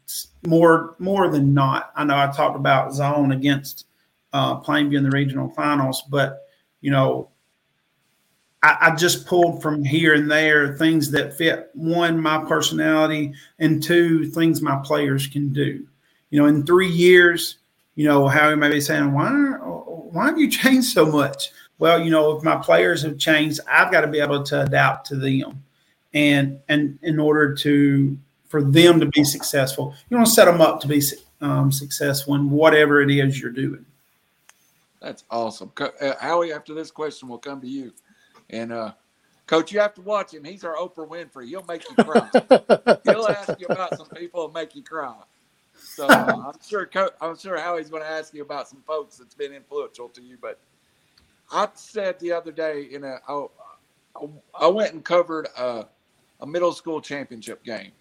[0.46, 1.92] more more than not.
[1.94, 3.86] I know I talked about zone against
[4.32, 6.48] uh, Plainview in the regional finals, but
[6.80, 7.28] you know,
[8.62, 13.82] I, I just pulled from here and there things that fit one my personality and
[13.82, 15.86] two things my players can do.
[16.30, 17.58] You know, in three years,
[17.94, 21.50] you know, Howie may be saying, why why have you changed so much?
[21.78, 25.08] Well, you know, if my players have changed, I've got to be able to adapt
[25.08, 25.64] to them,
[26.14, 30.60] and and in order to for them to be successful, you want to set them
[30.60, 31.02] up to be
[31.40, 33.84] um, successful in whatever it is you're doing.
[35.00, 35.72] That's awesome.
[35.80, 37.92] Uh, Howie, after this question, we'll come to you.
[38.53, 38.92] And uh,
[39.46, 40.44] Coach, you have to watch him.
[40.44, 41.48] He's our Oprah Winfrey.
[41.48, 42.30] He'll make you cry.
[43.05, 45.16] He'll ask you about some people and make you cry.
[45.88, 49.16] So uh, I'm sure Co- I'm sure Howie's going to ask you about some folks
[49.16, 50.38] that's been influential to you.
[50.40, 50.61] But
[51.50, 53.46] I said the other day in a I,
[54.59, 55.86] I went and covered a,
[56.40, 57.92] a middle school championship game,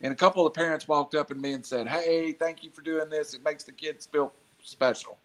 [0.00, 2.82] and a couple of parents walked up to me and said, "Hey, thank you for
[2.82, 3.34] doing this.
[3.34, 4.32] It makes the kids feel
[4.62, 5.18] special."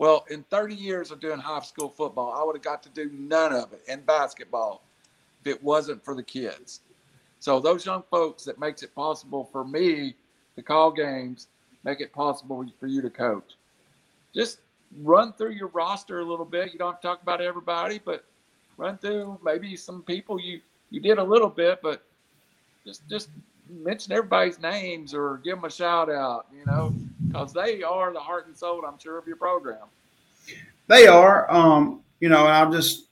[0.00, 3.10] Well, in 30 years of doing high school football, I would have got to do
[3.12, 4.82] none of it in basketball
[5.42, 6.80] if it wasn't for the kids.
[7.38, 10.14] So those young folks that makes it possible for me
[10.56, 11.48] to call games,
[11.84, 13.56] make it possible for you to coach.
[14.34, 14.60] Just
[15.02, 16.72] run through your roster a little bit.
[16.72, 18.24] You don't have to talk about everybody, but
[18.78, 22.06] run through maybe some people you you did a little bit, but
[22.86, 23.28] just just
[23.68, 26.46] mention everybody's names or give them a shout out.
[26.56, 26.94] You know,
[27.30, 29.86] because they are the heart and soul, I'm sure, of your program.
[30.88, 31.50] They are.
[31.50, 33.06] Um, you know, I'll just,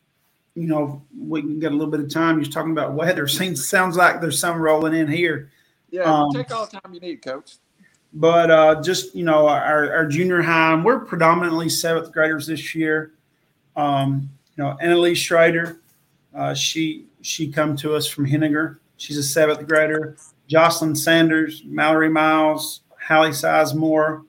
[0.55, 2.41] you know, we can get a little bit of time.
[2.41, 3.29] You're talking about weather.
[3.29, 5.51] Seems sounds like there's some rolling in here.
[5.91, 7.57] Yeah, Um, take all the time you need, Coach.
[8.13, 12.75] But uh, just you know, our, our junior high, and we're predominantly seventh graders this
[12.75, 13.13] year.
[13.77, 15.81] Um, you know, Annalise Schrader,
[16.35, 18.79] uh, she she come to us from Henagar.
[18.97, 20.17] She's a seventh grader.
[20.49, 24.25] Jocelyn Sanders, Mallory Miles, Hallie Sizemore,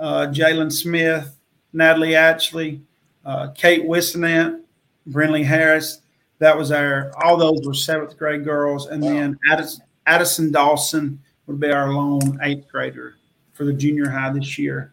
[0.00, 1.38] uh, Jalen Smith,
[1.72, 2.80] Natalie Atchley,
[3.24, 4.62] uh, Kate Whisenant,
[5.08, 6.00] Brinley Harris.
[6.40, 7.12] That was our.
[7.22, 12.38] All those were seventh grade girls, and then Addison, Addison Dawson would be our lone
[12.42, 13.14] eighth grader
[13.52, 14.92] for the junior high this year.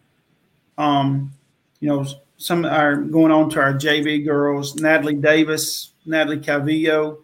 [0.78, 1.32] Um,
[1.80, 2.06] you know,
[2.36, 7.18] some are going on to our JV girls: Natalie Davis, Natalie Cavillo,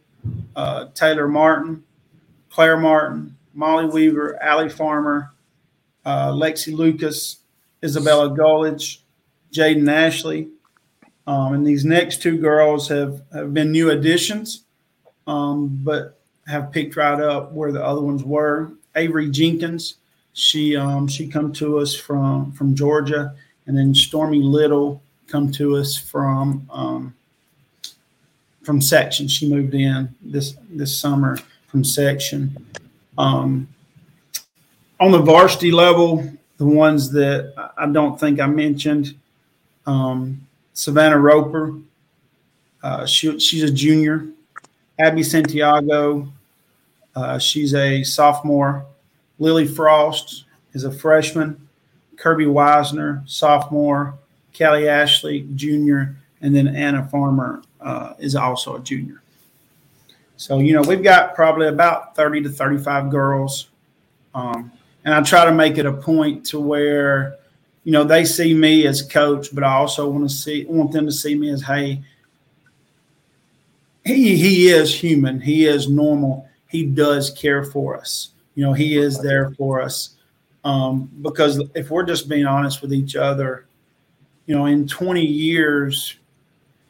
[0.57, 1.85] uh, Taylor Martin,
[2.51, 5.33] Claire Martin, Molly Weaver, Allie Farmer,
[6.05, 7.39] uh, Lexi Lucas,
[7.83, 8.99] Isabella Gullidge,
[9.53, 10.49] Jaden Ashley.
[11.27, 14.65] Um, and these next two girls have, have been new additions.
[15.27, 16.21] Um, but
[16.51, 18.73] have picked right up where the other ones were.
[18.97, 19.97] Avery Jenkins,
[20.33, 23.35] she um, she come to us from from Georgia,
[23.67, 27.15] and then Stormy Little come to us from um,
[28.63, 29.29] from section.
[29.29, 31.39] She moved in this this summer
[31.69, 32.67] from section.
[33.17, 33.69] Um,
[35.01, 39.15] on the varsity level, the ones that I don't think I mentioned,
[39.87, 41.75] um, Savannah Roper,
[42.83, 44.27] uh, she, she's a junior.
[44.99, 46.31] Abby Santiago,
[47.17, 48.85] uh, she's a sophomore.
[49.39, 50.45] Lily Frost
[50.75, 51.69] is a freshman.
[52.17, 54.15] Kirby Wisner, sophomore.
[54.53, 56.17] Kelly Ashley, junior.
[56.43, 59.23] And then Anna Farmer uh, is also a junior.
[60.37, 63.69] So, you know, we've got probably about 30 to 35 girls.
[64.35, 64.73] Um,
[65.05, 67.37] and I try to make it a point to where,
[67.85, 71.07] you know, they see me as coach, but I also want to see, want them
[71.07, 72.03] to see me as, hey,
[74.05, 75.41] he he is human.
[75.41, 76.49] He is normal.
[76.69, 78.31] He does care for us.
[78.55, 80.17] You know, he is there for us.
[80.65, 83.67] Um, because if we're just being honest with each other,
[84.47, 86.17] you know, in 20 years,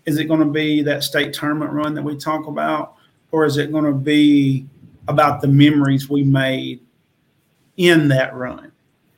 [0.07, 2.97] is it going to be that state tournament run that we talk about,
[3.31, 4.67] or is it going to be
[5.09, 6.81] about the memories we made
[7.89, 8.73] in that run?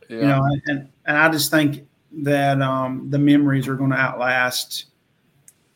[0.09, 0.17] Yeah.
[0.17, 1.87] You know, and and I just think
[2.23, 4.87] that um, the memories are going to outlast.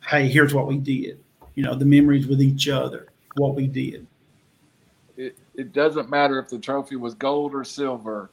[0.07, 1.19] Hey, here's what we did
[1.57, 4.07] you know, the memories with each other, what we did.
[5.17, 8.31] It, it doesn't matter if the trophy was gold or silver.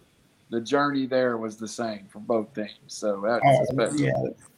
[0.50, 2.70] The journey there was the same for both teams.
[2.88, 4.00] So that's oh, special.
[4.00, 4.12] Yeah,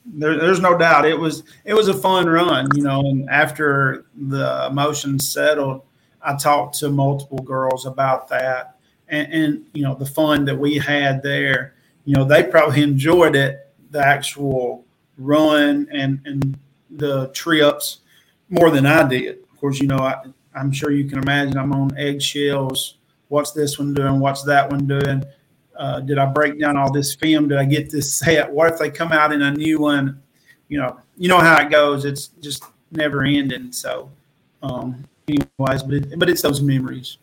[0.05, 2.99] there, there's no doubt it was it was a fun run, you know.
[3.01, 5.83] And after the emotions settled,
[6.21, 8.74] I talked to multiple girls about that,
[9.09, 11.73] and, and you know the fun that we had there.
[12.05, 14.85] You know, they probably enjoyed it, the actual
[15.17, 16.57] run and and
[16.89, 17.99] the trips
[18.49, 19.39] more than I did.
[19.51, 20.21] Of course, you know, I,
[20.53, 22.95] I'm sure you can imagine I'm on eggshells.
[23.27, 24.19] What's this one doing?
[24.19, 25.23] What's that one doing?
[25.75, 27.49] Uh, did I break down all this film?
[27.49, 28.51] Did I get this set?
[28.51, 30.21] What if they come out in a new one?
[30.67, 32.05] You know, you know how it goes.
[32.05, 33.71] It's just never ending.
[33.71, 34.09] So,
[34.63, 37.17] um, anyways, but it, but it's those memories.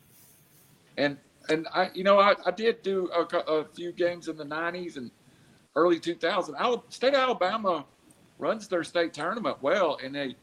[0.97, 1.17] And
[1.49, 4.97] and I, you know, I, I did do a, a few games in the '90s
[4.97, 5.11] and
[5.77, 6.93] early 2000s.
[6.93, 7.85] State of Alabama
[8.39, 10.37] runs their state tournament well, and they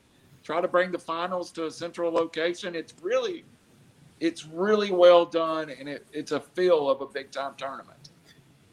[0.43, 2.75] try to bring the finals to a central location.
[2.75, 3.43] It's really,
[4.19, 8.09] it's really well done, and it, it's a feel of a big time tournament.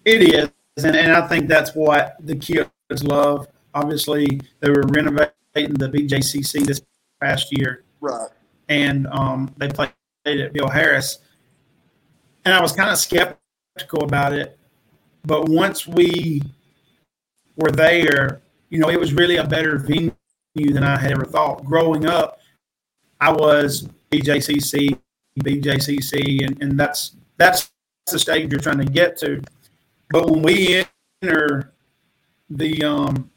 [0.05, 2.71] It is, and, and I think that's what the kids
[3.03, 3.49] love.
[3.75, 6.81] Obviously, they were renovating the BJCC this
[7.21, 8.29] past year, right?
[8.69, 9.91] And um, they played
[10.25, 11.19] at Bill Harris,
[12.47, 14.57] and I was kind of skeptical about it,
[15.25, 16.41] but once we
[17.57, 18.41] were there,
[18.71, 20.13] you know, it was really a better venue
[20.55, 21.65] than I had ever thought.
[21.65, 22.39] Growing up,
[23.21, 24.97] I was BJCC,
[25.41, 27.71] BJCC, and, and that's that's
[28.11, 29.43] the stage you're trying to get to.
[30.11, 30.85] But when we
[31.23, 31.73] enter
[32.49, 33.29] the um,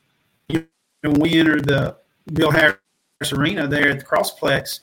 [0.50, 0.68] you
[1.04, 1.98] know, when we enter the
[2.32, 2.78] Bill Harris
[3.34, 4.82] Arena there at the Crossplex,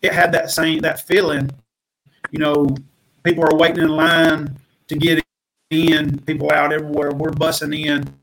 [0.00, 1.50] it had that same that feeling.
[2.30, 2.76] You know,
[3.26, 4.56] people are waiting in line
[4.86, 5.22] to get
[5.70, 6.18] in.
[6.20, 7.10] People out everywhere.
[7.10, 8.14] We're bussing in,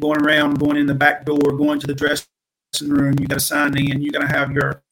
[0.00, 2.26] going around, going in the back door, going to the dressing
[2.82, 3.14] room.
[3.20, 4.02] You got to sign in.
[4.02, 4.82] You got to have your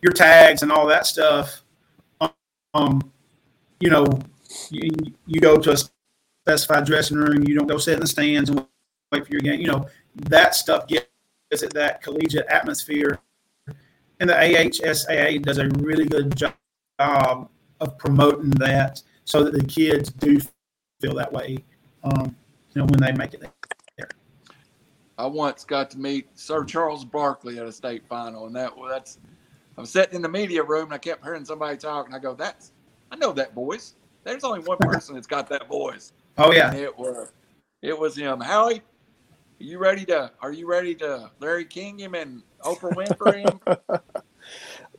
[0.00, 1.62] your tags and all that stuff.
[2.74, 3.12] Um,
[3.80, 4.06] you know,
[4.70, 4.90] you,
[5.26, 7.44] you go to a specified dressing room.
[7.46, 8.64] You don't go sit in the stands and
[9.10, 9.60] wait for your game.
[9.60, 9.88] You know,
[10.28, 11.06] that stuff gets
[11.50, 13.18] it that collegiate atmosphere.
[14.20, 17.48] And the AHSAA does a really good job
[17.82, 20.40] of promoting that so that the kids do
[21.00, 21.58] feel that way,
[22.04, 22.34] um,
[22.72, 24.08] you know, when they make it there.
[25.18, 29.18] I once got to meet Sir Charles Barkley at a state final, and that that's.
[29.78, 32.34] I'm sitting in the media room and I kept hearing somebody talk, and I go,
[32.34, 32.72] "That's
[33.10, 33.94] I know that voice.
[34.24, 37.32] There's only one person that's got that voice." Oh yeah, and it was
[37.82, 38.40] it was him.
[38.40, 38.82] Howie, are
[39.58, 40.30] you ready to?
[40.40, 43.60] Are you ready to Larry King him and Oprah Winfrey him?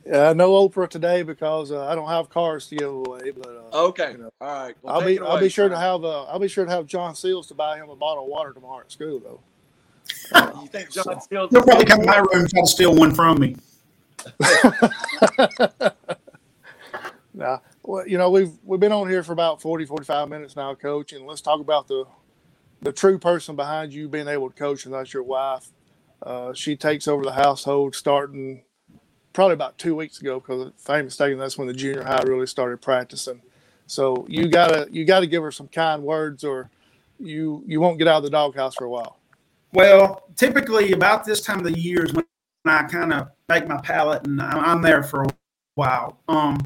[0.06, 3.32] Yeah, no Oprah today because uh, I don't have cars to give away.
[3.32, 4.76] But uh, okay, you know, all right.
[4.82, 7.16] Well, I'll be I'll be sure to have uh, I'll be sure to have John
[7.16, 9.39] Seals to buy him a bottle of water tomorrow at school though
[10.36, 11.51] you think John Seals?
[11.51, 13.56] He'll probably come to my room and try to steal one from me.
[17.34, 20.74] now, well, you know, we've we've been on here for about 40, 45 minutes now,
[20.76, 22.06] coach, and let's talk about the
[22.82, 25.68] the true person behind you being able to coach, and that's your wife.
[26.22, 28.64] Uh, she takes over the household starting
[29.34, 32.47] probably about two weeks ago because if I'm mistaken, that's when the junior high really
[32.47, 33.41] started practicing.
[33.88, 36.69] So you gotta you gotta give her some kind words, or
[37.19, 39.17] you you won't get out of the doghouse for a while.
[39.73, 42.25] Well, typically about this time of the year is when
[42.65, 45.27] I kind of make my palette, and I'm there for a
[45.75, 46.19] while.
[46.27, 46.61] Um,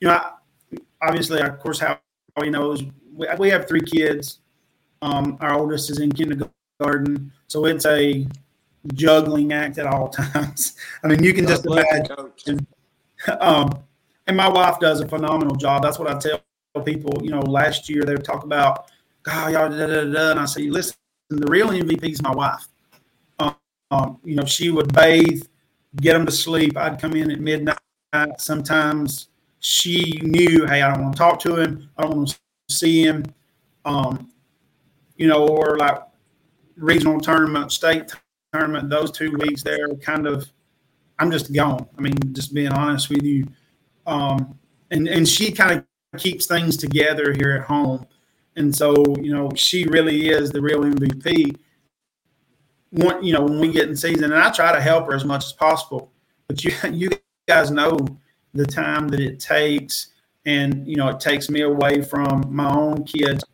[0.00, 0.32] you know, I,
[1.00, 1.98] obviously, of course, how
[2.42, 4.40] he knows we, we have three kids.
[5.00, 8.26] Um, our oldest is in kindergarten, so it's a
[8.94, 10.76] juggling act at all times.
[11.02, 12.66] I mean, you can just imagine.
[13.40, 13.82] Um,
[14.26, 15.82] and my wife does a phenomenal job.
[15.82, 16.40] That's what I tell
[16.84, 17.22] people.
[17.22, 18.90] You know, last year they would talk about,
[19.22, 20.96] God, y'all, da, da, da, and I say, listen,
[21.28, 22.68] the real MVP is my wife.
[23.38, 23.56] Um,
[23.90, 25.44] um, you know, she would bathe,
[25.96, 26.76] get them to sleep.
[26.76, 27.78] I'd come in at midnight.
[28.38, 29.28] Sometimes
[29.60, 31.88] she knew, hey, I don't want to talk to him.
[31.96, 33.24] I don't want to see him.
[33.84, 34.30] Um,
[35.16, 36.02] you know, or like
[36.76, 38.12] regional tournament, state
[38.52, 40.48] tournament, those two weeks there, kind of,
[41.18, 41.86] I'm just gone.
[41.96, 43.46] I mean, just being honest with you.
[44.06, 44.58] Um,
[44.90, 48.06] and and she kind of keeps things together here at home,
[48.56, 51.56] and so you know, she really is the real MVP.
[52.90, 55.24] One, you know, when we get in season, and I try to help her as
[55.24, 56.10] much as possible.
[56.48, 57.10] But you you
[57.48, 57.96] guys know
[58.54, 60.08] the time that it takes
[60.44, 63.44] and you know it takes me away from my own kids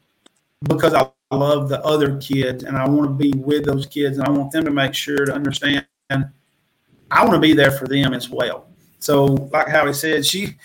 [0.62, 4.26] because I love the other kids and I want to be with those kids and
[4.26, 5.86] I want them to make sure to understand
[7.10, 8.66] I want to be there for them as well.
[8.98, 10.56] So like Howie said, she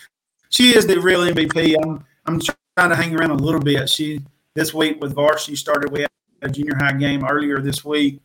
[0.49, 1.75] she is the real MVP.
[1.81, 2.39] I'm I'm
[2.77, 3.89] trying to hang around a little bit.
[3.89, 4.21] She
[4.53, 6.09] this week with varsity started we had
[6.41, 8.21] a junior high game earlier this week.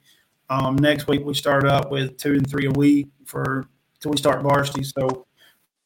[0.51, 3.67] Um, next week we start up with two and three a week for
[4.01, 4.83] till we start varsity.
[4.83, 5.27] So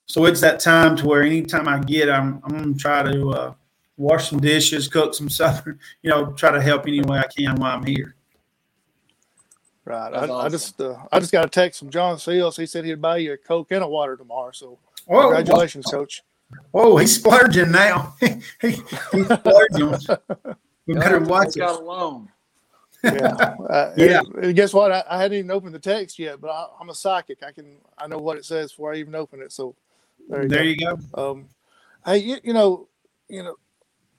[0.06, 3.54] so it's that time to where anytime I get, I'm I'm gonna try to uh,
[4.02, 7.56] wash some dishes, cook some supper, you know, try to help any way I can
[7.56, 8.14] while I'm here.
[9.84, 10.12] Right.
[10.12, 10.36] I, awesome.
[10.36, 12.56] I, just uh, I just got a text from John Seals.
[12.56, 14.52] He said he'd buy you a Coke and a water tomorrow.
[14.52, 16.00] So Whoa, congratulations, whoa.
[16.00, 16.22] Coach.
[16.74, 18.14] Oh, he's splurging now.
[18.20, 18.78] he, he's
[19.26, 19.96] splurging.
[20.86, 21.60] we better watch it.
[21.60, 22.28] Got alone.
[23.02, 24.20] yeah, uh, yeah.
[24.20, 24.92] And, and guess what?
[24.92, 27.42] I, I, hadn't even opened the text yet, but I, am a psychic.
[27.42, 29.50] I can I know what it says before I even open it.
[29.50, 29.74] So
[30.28, 30.68] there you there go.
[30.68, 31.30] You go.
[31.30, 31.48] Um,
[32.04, 32.86] hey, you, you know,
[33.28, 33.56] you know,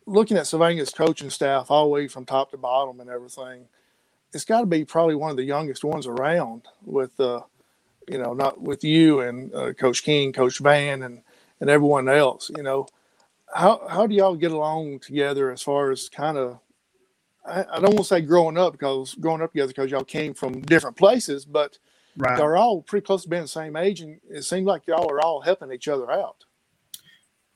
[0.05, 3.65] looking at Sylvania's coaching staff all the way from top to bottom and everything,
[4.33, 6.63] it's got to be probably one of the youngest ones around.
[6.83, 7.41] With uh,
[8.07, 11.21] you know, not with you and uh, Coach King, Coach Van, and
[11.59, 12.51] and everyone else.
[12.55, 12.87] You know,
[13.53, 16.59] how how do y'all get along together as far as kind of
[17.45, 20.33] I, I don't want to say growing up because growing up together because y'all came
[20.33, 21.77] from different places, but
[22.15, 22.37] Right.
[22.37, 25.21] They're all pretty close to being the same age, and it seems like y'all are
[25.21, 26.45] all helping each other out.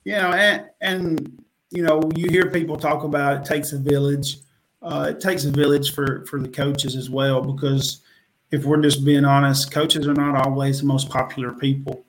[0.04, 4.38] You know, and and you know, you hear people talk about it takes a village.
[4.82, 8.01] Uh, it takes a village for for the coaches as well, because
[8.51, 12.05] if we're just being honest, coaches are not always the most popular people.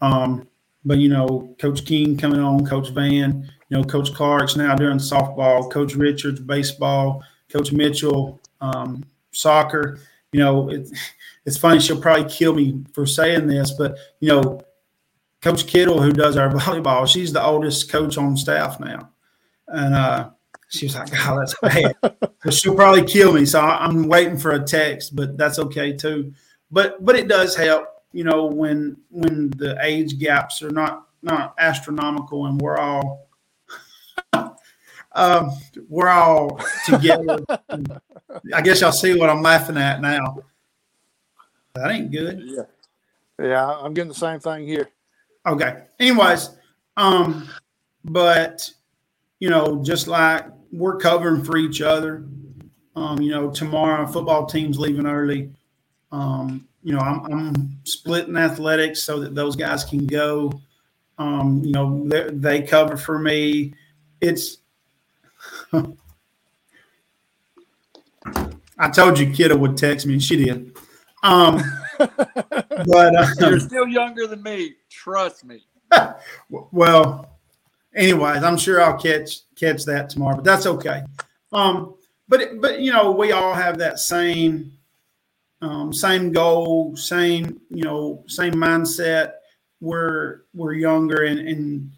[0.00, 0.46] Um,
[0.84, 4.98] but you know, Coach King coming on, Coach Van, you know, Coach Clark's now doing
[4.98, 10.00] softball, Coach Richards baseball, Coach Mitchell um, soccer.
[10.32, 10.88] You know, it,
[11.44, 11.80] it's funny.
[11.80, 14.60] She'll probably kill me for saying this, but you know,
[15.40, 19.10] Coach Kittle, who does our volleyball, she's the oldest coach on staff now,
[19.68, 20.30] and uh,
[20.68, 21.94] she was like, "Oh, that's bad."
[22.50, 23.46] she'll probably kill me.
[23.46, 26.32] So I'm waiting for a text, but that's okay too.
[26.70, 31.54] But but it does help, you know, when when the age gaps are not not
[31.58, 33.26] astronomical, and we're all.
[35.12, 35.50] um,
[35.88, 37.44] we're all together.
[38.54, 40.38] I guess y'all see what I'm laughing at now.
[41.74, 42.42] That ain't good.
[42.44, 42.62] Yeah.
[43.40, 44.90] Yeah, I'm getting the same thing here.
[45.46, 45.84] Okay.
[45.98, 46.50] Anyways,
[46.96, 47.48] um,
[48.04, 48.70] but
[49.38, 52.24] you know, just like we're covering for each other.
[52.96, 55.52] Um, you know, tomorrow football team's leaving early.
[56.12, 60.52] Um, you know, I'm, I'm splitting athletics so that those guys can go.
[61.18, 63.74] Um, you know, they cover for me.
[64.20, 64.58] It's
[68.78, 70.76] I told you Kiddo would text me, and she did.
[71.22, 71.62] Um,
[72.86, 74.74] but uh, you're still younger than me.
[74.88, 75.64] Trust me.
[76.50, 77.38] well,
[77.94, 81.02] anyways, I'm sure I'll catch catch that tomorrow, but that's okay.
[81.52, 81.94] Um,
[82.28, 84.72] but but you know, we all have that same
[85.62, 89.32] um, same goal, same you know, same mindset.
[89.80, 91.92] We're we're younger, and and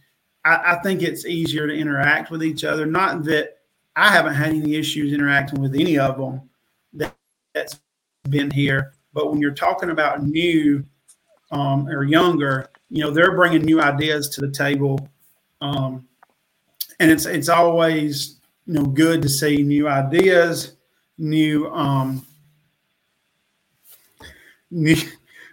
[0.45, 2.87] I, I think it's easier to interact with each other.
[2.87, 3.59] Not that
[3.95, 6.49] I haven't had any issues interacting with any of them
[6.95, 7.15] that,
[7.55, 7.79] that's
[8.29, 10.85] been here but when you're talking about new
[11.51, 15.09] um, or younger, you know, they're bringing new ideas to the table.
[15.61, 16.07] Um,
[17.01, 20.77] and it's, it's always, you know, good to see new ideas,
[21.19, 22.27] new, um,
[24.71, 24.97] new,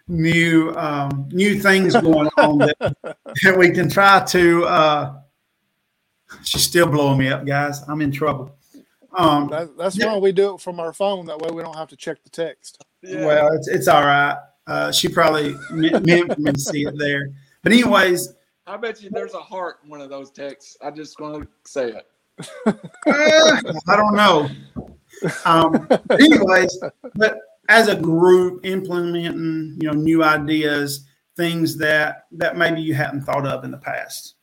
[0.07, 2.95] new, um, new things going on that,
[3.43, 5.20] that we can try to, uh,
[6.43, 7.82] she's still blowing me up, guys.
[7.88, 8.55] I'm in trouble.
[9.18, 10.07] Um, that, that's yeah.
[10.07, 11.26] why we do it from our phone.
[11.26, 12.84] That way we don't have to check the text.
[13.02, 13.26] Yeah.
[13.26, 14.38] Well, it's, it's all right.
[14.68, 17.32] Uh, she probably meant for me to see it there.
[17.64, 18.34] but anyways,
[18.68, 20.78] I bet you there's a heart in one of those texts.
[20.82, 22.08] I just want to say it.
[22.68, 24.47] uh, I don't know.
[25.45, 26.80] Um, anyways,
[27.16, 33.22] but as a group implementing, you know, new ideas, things that that maybe you hadn't
[33.22, 34.36] thought of in the past.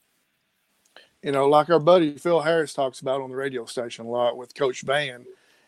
[1.22, 4.36] You know, like our buddy Phil Harris talks about on the radio station a lot
[4.36, 5.24] with Coach Van,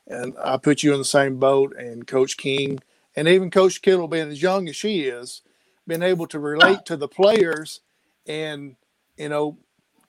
[0.08, 2.78] and I put you in the same boat, and Coach King,
[3.14, 5.42] and even Coach Kittle, being as young as she is,
[5.86, 7.80] being able to relate to the players,
[8.26, 8.76] and
[9.16, 9.58] you know,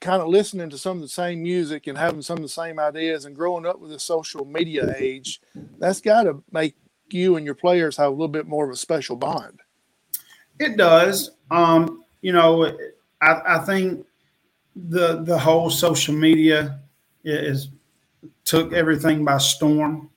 [0.00, 2.78] kind of listening to some of the same music and having some of the same
[2.78, 5.40] ideas, and growing up with the social media age,
[5.78, 6.74] that's got to make
[7.10, 9.60] you and your players have a little bit more of a special bond.
[10.58, 11.32] It does.
[11.50, 12.76] Um, you know,
[13.20, 14.06] I, I think
[14.76, 16.80] the the whole social media
[17.24, 17.68] is
[18.44, 20.10] took everything by storm.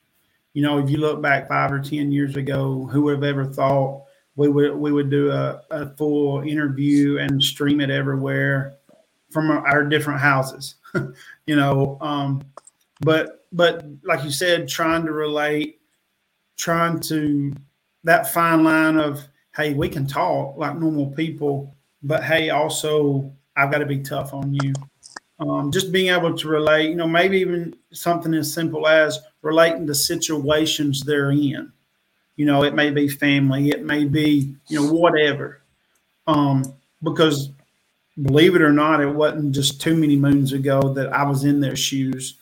[0.54, 3.46] You know, if you look back five or ten years ago, who would have ever
[3.46, 4.04] thought
[4.36, 8.76] we would we would do a, a full interview and stream it everywhere
[9.32, 10.76] from our different houses?
[11.48, 12.42] you know, um,
[13.02, 15.80] but but like you said, trying to relate,
[16.58, 17.54] trying to
[18.04, 23.72] that fine line of hey, we can talk like normal people, but hey, also I've
[23.72, 24.74] got to be tough on you.
[25.40, 29.88] Um, just being able to relate, you know, maybe even something as simple as relating
[29.88, 31.72] to situations they're in.
[32.36, 35.62] You know, it may be family, it may be, you know, whatever.
[36.28, 37.50] Um, because
[38.22, 41.60] believe it or not, it wasn't just too many moons ago that I was in
[41.60, 42.36] their shoes.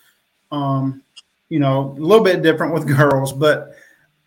[0.51, 1.01] Um,
[1.49, 3.75] you know, a little bit different with girls, but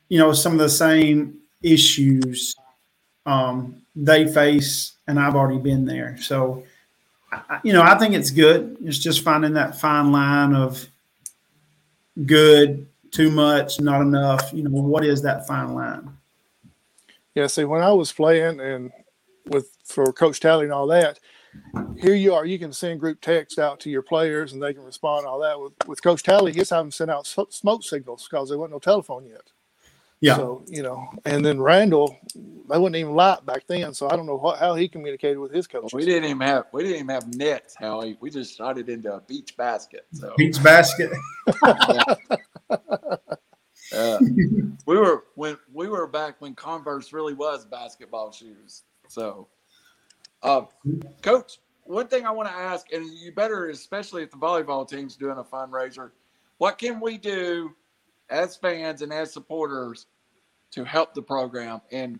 [0.08, 2.54] you know, some of the same issues
[3.26, 6.16] um, they face, and I've already been there.
[6.20, 6.64] So,
[7.62, 8.76] you know, I think it's good.
[8.82, 10.86] It's just finding that fine line of
[12.26, 14.52] good, too much, not enough.
[14.52, 16.16] You know, what is that fine line?
[17.34, 17.46] Yeah.
[17.46, 18.92] See, when I was playing and
[19.46, 21.20] with for Coach Tally and all that,
[21.96, 22.44] here you are.
[22.44, 25.26] You can send group text out to your players and they can respond.
[25.26, 28.74] All that with with Coach Talley, he's having sent out smoke signals because there wasn't
[28.74, 29.50] no telephone yet.
[30.24, 30.36] Yeah.
[30.36, 33.92] So, you know, and then Randall, they wouldn't even light back then.
[33.92, 35.92] So I don't know what, how he communicated with his coach.
[35.92, 38.16] We didn't even have we didn't even have nets, Howie.
[38.20, 40.06] We just shot it into a beach basket.
[40.14, 41.12] So beach basket.
[41.62, 43.18] uh,
[44.86, 48.84] we were when we were back when Converse really was basketball shoes.
[49.08, 49.48] So,
[50.42, 50.62] uh,
[51.20, 55.16] coach, one thing I want to ask, and you better, especially if the volleyball team's
[55.16, 56.12] doing a fundraiser,
[56.56, 57.74] what can we do
[58.30, 60.06] as fans and as supporters
[60.74, 61.80] to help the program?
[61.92, 62.18] And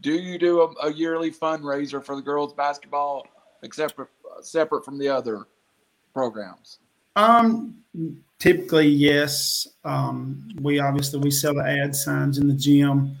[0.00, 3.26] do you do a, a yearly fundraiser for the girls basketball,
[3.62, 4.10] except for,
[4.42, 5.46] separate from the other
[6.12, 6.78] programs?
[7.16, 7.74] Um,
[8.38, 9.66] typically, yes.
[9.84, 13.16] Um, we obviously we sell the ad signs in the gym.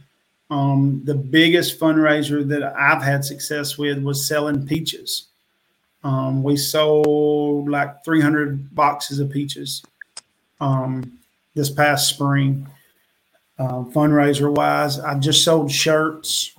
[0.50, 5.28] Um, the biggest fundraiser that I've had success with was selling peaches.
[6.04, 9.82] Um, we sold like 300 boxes of peaches
[10.60, 11.18] um,
[11.54, 12.68] this past spring
[13.58, 14.98] uh, fundraiser wise.
[15.00, 16.52] I just sold shirts,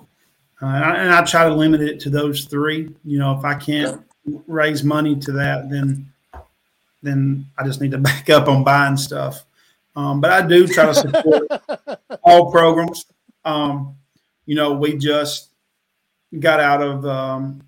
[0.62, 2.94] uh, and I try to limit it to those three.
[3.04, 4.02] You know, if I can't
[4.48, 6.12] raise money to that, then
[7.04, 9.44] then I just need to back up on buying stuff.
[9.96, 11.48] Um, but I do try to support
[12.24, 13.06] all programs.
[13.44, 13.96] Um,
[14.46, 15.50] you know, we just
[16.40, 17.64] got out of um,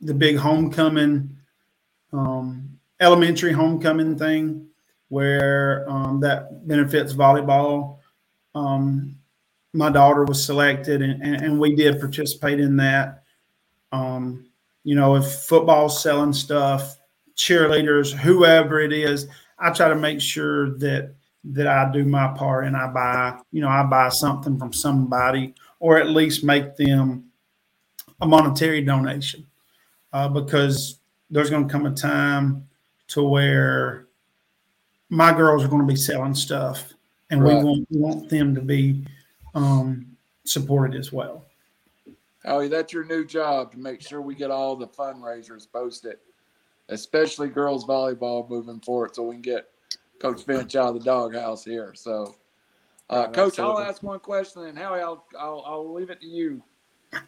[0.00, 1.36] the big homecoming,
[2.12, 4.68] um, elementary homecoming thing,
[5.08, 7.95] where um, that benefits volleyball
[8.56, 9.18] um,
[9.74, 13.24] my daughter was selected, and, and, and, we did participate in that.
[13.92, 14.46] Um,
[14.82, 16.96] you know, if football's selling stuff,
[17.36, 19.28] cheerleaders, whoever it is,
[19.58, 23.60] I try to make sure that that I do my part and I buy, you
[23.60, 27.26] know, I buy something from somebody, or at least make them
[28.20, 29.46] a monetary donation,
[30.14, 30.98] uh, because
[31.30, 32.66] there's going to come a time
[33.08, 34.08] to where
[35.10, 36.94] my girls are going to be selling stuff
[37.30, 37.58] and right.
[37.58, 39.04] we want want them to be
[39.54, 40.06] um,
[40.44, 41.44] supported as well.
[42.44, 46.16] Howie, that's your new job to make sure we get all the fundraisers posted,
[46.88, 49.68] especially girls volleyball moving forward, so we can get
[50.20, 51.92] Coach Finch out of the doghouse here.
[51.96, 52.36] So,
[53.10, 56.62] uh, Coach, I'll ask one question, and Howie, I'll, I'll, I'll leave it to you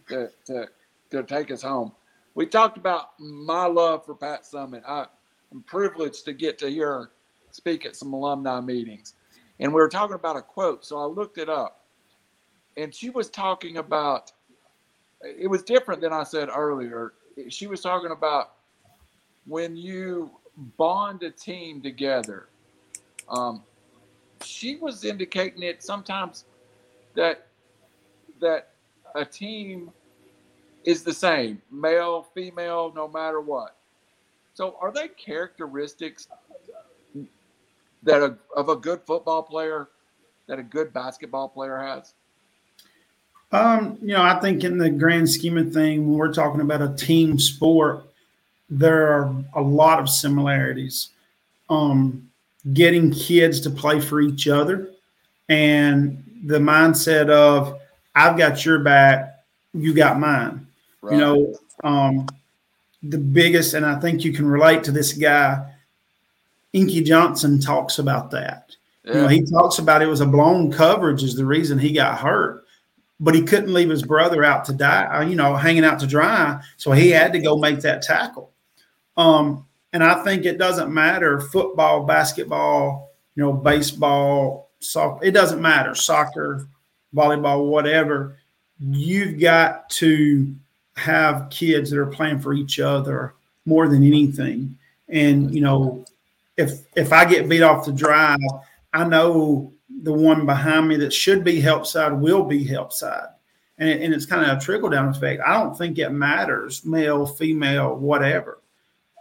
[0.09, 0.69] to, to,
[1.11, 1.93] to take us home.
[2.37, 4.83] We talked about my love for Pat Summitt.
[4.87, 5.07] I,
[5.51, 7.11] I'm privileged to get to hear her
[7.51, 9.15] speak at some alumni meetings
[9.61, 10.85] and we were talking about a quote.
[10.85, 11.85] So I looked it up,
[12.77, 14.33] and she was talking about.
[15.21, 17.15] It was different than I said earlier.
[17.49, 18.53] She was talking about
[19.47, 20.31] when you
[20.77, 22.49] bond a team together.
[23.29, 23.65] Um,
[24.45, 26.45] she was indicating it sometimes
[27.15, 27.49] that
[28.41, 28.71] that
[29.15, 29.91] a team
[30.85, 33.77] is the same, male, female, no matter what.
[34.55, 36.29] So, are they characteristics
[38.03, 39.89] that a, of a good football player
[40.47, 42.15] that a good basketball player has?
[43.51, 46.83] Um, you know, I think in the grand scheme of things, when we're talking about
[46.83, 48.05] a team sport,
[48.69, 51.11] there are a lot of similarities.
[51.71, 52.31] Um,
[52.73, 54.91] getting kids to play for each other
[55.49, 57.81] and the mindset of
[58.15, 60.67] I've got your back, you got mine.
[61.01, 61.15] Right.
[61.15, 62.27] You know, um,
[63.03, 65.73] the biggest, and I think you can relate to this guy.
[66.73, 68.77] Inky Johnson talks about that.
[69.05, 69.15] Yeah.
[69.15, 72.19] You know, he talks about it was a blown coverage is the reason he got
[72.19, 72.65] hurt,
[73.21, 75.07] but he couldn't leave his brother out to die.
[75.07, 78.53] Uh, you know, hanging out to dry, so he had to go make that tackle.
[79.17, 85.25] Um, and I think it doesn't matter football, basketball, you know, baseball, soccer.
[85.25, 86.69] It doesn't matter soccer,
[87.15, 88.37] volleyball, whatever.
[88.79, 90.55] You've got to
[90.97, 94.77] have kids that are playing for each other more than anything.
[95.09, 96.05] And you know,
[96.59, 98.39] if if I get beat off the drive,
[98.93, 103.29] I know the one behind me that should be help side will be help side.
[103.79, 105.41] And, it, and it's kind of a trickle down effect.
[105.47, 108.61] I don't think it matters, male, female, whatever.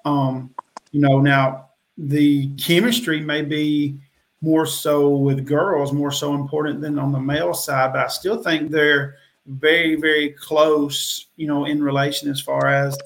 [0.04, 0.54] Um,
[0.92, 4.00] you know, now the chemistry may be
[4.42, 8.42] more so with girls, more so important than on the male side, but I still
[8.42, 9.16] think they're
[9.46, 12.98] very, very close, you know, in relation as far as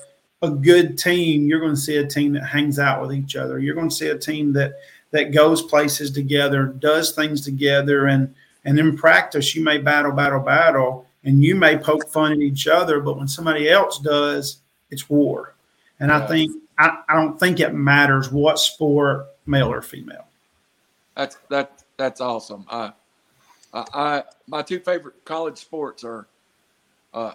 [0.41, 3.59] a good team, you're going to see a team that hangs out with each other.
[3.59, 4.73] You're going to see a team that
[5.11, 8.33] that goes places together, does things together, and
[8.65, 12.67] and in practice you may battle, battle, battle, and you may poke fun at each
[12.67, 14.57] other, but when somebody else does,
[14.89, 15.53] it's war.
[15.99, 16.23] And yeah.
[16.23, 20.25] I think I, I don't think it matters what sport, male or female.
[21.15, 22.65] That's that that's awesome.
[22.69, 22.93] I,
[23.73, 26.27] I, I my two favorite college sports are
[27.13, 27.33] uh,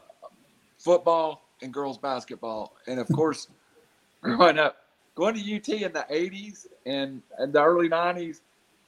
[0.79, 2.75] football and girls basketball.
[2.87, 3.49] And of course,
[4.23, 4.77] growing up,
[5.15, 8.41] going to UT in the 80s and, and the early 90s,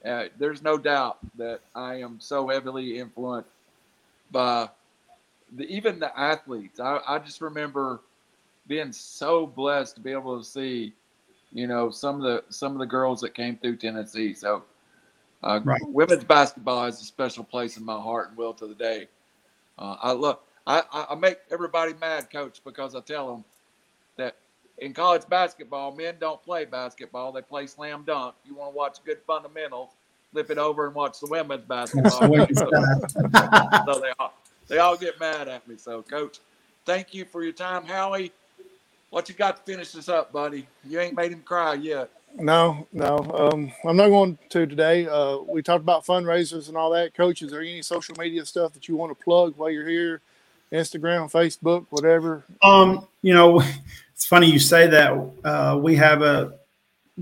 [0.05, 3.51] uh, there's no doubt that I am so heavily influenced
[4.31, 4.69] by
[5.57, 6.81] the, even the athletes.
[6.81, 8.01] I, I just remember
[8.69, 10.93] being so blessed to be able to see,
[11.53, 14.35] you know, some of the some of the girls that came through Tennessee.
[14.35, 14.63] So,
[15.43, 15.81] uh, right.
[15.87, 19.09] women's basketball has a special place in my heart and will to the day.
[19.79, 20.39] Uh, I love
[20.69, 23.45] I, I make everybody mad, coach, because I tell them
[24.17, 24.37] that
[24.77, 28.35] in college basketball, men don't play basketball; they play slam dunk.
[28.45, 29.91] You want to watch good fundamentals,
[30.31, 32.21] flip it over and watch the women's basketball.
[33.87, 34.35] so they all
[34.69, 35.77] they all get mad at me.
[35.79, 36.41] So, coach,
[36.85, 38.31] thank you for your time, Howie.
[39.11, 40.67] What you got to finish this up, buddy?
[40.85, 42.11] You ain't made him cry yet.
[42.37, 43.17] No, no.
[43.35, 45.07] Um, I'm not going to today.
[45.07, 47.15] Uh, we talked about fundraisers and all that.
[47.15, 50.21] Coach, is there any social media stuff that you want to plug while you're here?
[50.73, 52.45] Instagram, Facebook, whatever?
[52.63, 53.63] Um, you know,
[54.15, 55.31] it's funny you say that.
[55.45, 56.55] Uh, we have a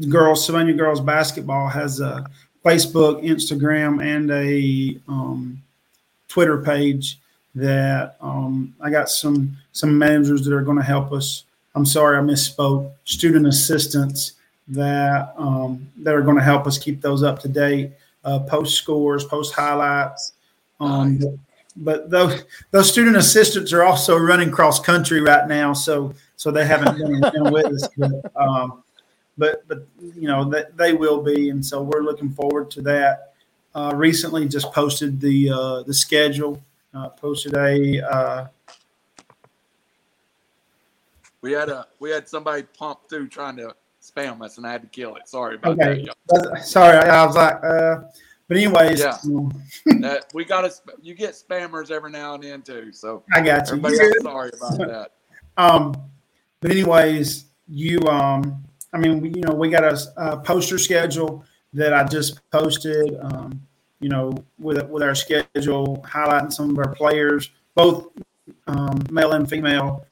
[0.09, 2.27] girls, Sylvania girls basketball has a
[2.65, 5.63] Facebook, Instagram, and a um,
[6.29, 7.21] Twitter page
[7.55, 11.45] that um, I got some some managers that are going to help us.
[11.75, 12.91] I'm sorry I misspoke.
[13.05, 14.33] Student assistants
[14.69, 17.93] that um, that are going to help us keep those up to date.
[18.25, 20.33] Uh, post scores, post highlights.
[20.81, 21.39] Um, nice
[21.77, 26.67] but those those student assistants are also running cross country right now, so so they
[26.67, 27.89] haven't been, been with us.
[27.97, 28.83] But, um,
[29.39, 32.83] but but you know that they, they will be, and so we're looking forward to
[32.83, 33.35] that.
[33.75, 36.63] Uh, recently, just posted the uh, the schedule.
[36.95, 38.01] Uh, posted a.
[38.01, 38.47] Uh,
[41.43, 44.83] we had a we had somebody pump through trying to spam us, and I had
[44.83, 45.29] to kill it.
[45.29, 46.07] Sorry about okay.
[46.29, 46.65] that.
[46.65, 48.01] Sorry, I was like uh,
[48.49, 49.19] but anyways, yeah,
[50.01, 50.73] that, we got to.
[51.03, 52.93] You get spammers every now and then too.
[52.93, 53.77] So I got you.
[53.77, 55.11] Everybody else, sorry about that.
[55.57, 55.95] um,
[56.61, 61.45] but anyways, you um, I mean, we, you know, we got a, a, poster schedule
[61.73, 63.19] that I just posted.
[63.21, 63.61] Um,
[64.01, 68.09] you know, with with our schedule highlighting some of our players, both
[68.67, 70.07] um, male and female,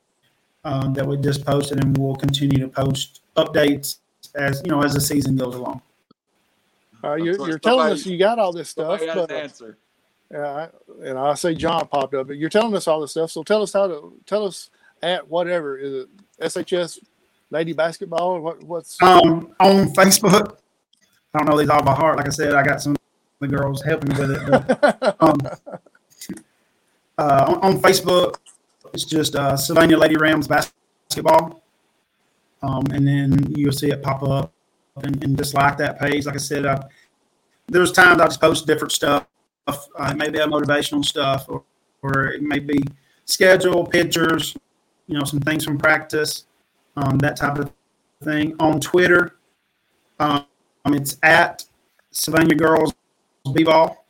[0.65, 3.99] um, that we just posted, and we'll continue to post updates
[4.35, 5.81] as you know as the season goes along.
[7.05, 9.77] Uh, you're, you're telling us you got all this stuff, but answer.
[10.31, 10.69] Yeah,
[11.03, 13.31] and I say John popped up, but you're telling us all this stuff.
[13.31, 14.71] So tell us how to tell us
[15.03, 16.09] at whatever is it
[16.41, 16.99] SHS
[17.51, 18.63] Lady Basketball or what?
[18.65, 20.57] What's um on Facebook?
[21.35, 22.17] I don't know these all by heart.
[22.17, 22.97] Like I said, I got some
[23.41, 24.41] the girls helping me with it.
[24.47, 25.39] But, um,
[27.19, 28.37] uh, on, on, Facebook,
[28.95, 31.63] it's just uh, Sylvania Lady Rams basketball,
[32.63, 34.54] um, and then you'll see it pop up
[35.03, 36.27] and, and just like that page.
[36.27, 36.83] Like I said, uh,
[37.67, 39.27] there's times I just post different stuff.
[39.67, 39.77] Uh,
[40.11, 41.65] it may be a motivational stuff, or,
[42.03, 42.83] or it may be
[43.25, 44.57] schedule, pictures,
[45.07, 46.45] you know, some things from practice,
[46.97, 47.73] um, that type of
[48.23, 48.55] thing.
[48.61, 49.37] On Twitter,
[50.21, 50.47] um,
[50.87, 51.65] it's at
[52.11, 52.95] Sylvania Girls
[53.53, 54.05] B-Ball.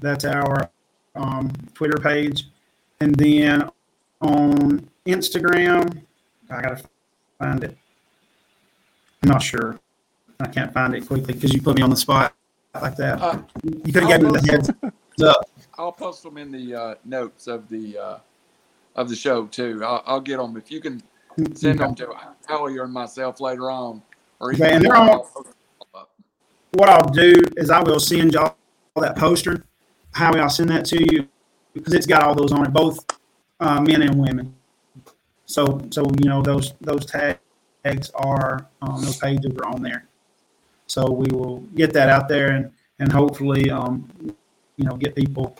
[0.00, 0.70] That's our
[1.14, 2.44] um, Twitter page.
[3.00, 3.68] And then
[4.20, 6.02] on Instagram,
[6.50, 6.84] I got to
[7.38, 7.76] find it.
[9.26, 9.80] I'm not sure.
[10.38, 12.32] I can't find it quickly because you put me on the spot
[12.80, 13.20] like that.
[13.20, 14.70] Uh, you could have given me the heads
[15.24, 15.50] up.
[15.76, 18.18] I'll post them in the uh, notes of the uh,
[18.94, 19.82] of the show too.
[19.84, 21.02] I'll, I'll get them if you can
[21.54, 22.14] send them to
[22.46, 24.00] Howie or myself later on.
[24.38, 25.28] Or and they're all-
[26.74, 28.54] What I'll do is I will send y'all
[28.94, 29.64] that poster.
[30.12, 31.26] Howie, I'll send that to you
[31.74, 33.04] because it's got all those on it, both
[33.58, 34.54] uh, men and women.
[35.46, 37.40] So, so you know those those tags
[38.14, 40.06] are um, those pages are on there.
[40.86, 44.08] So we will get that out there and and hopefully um,
[44.76, 45.56] you know get people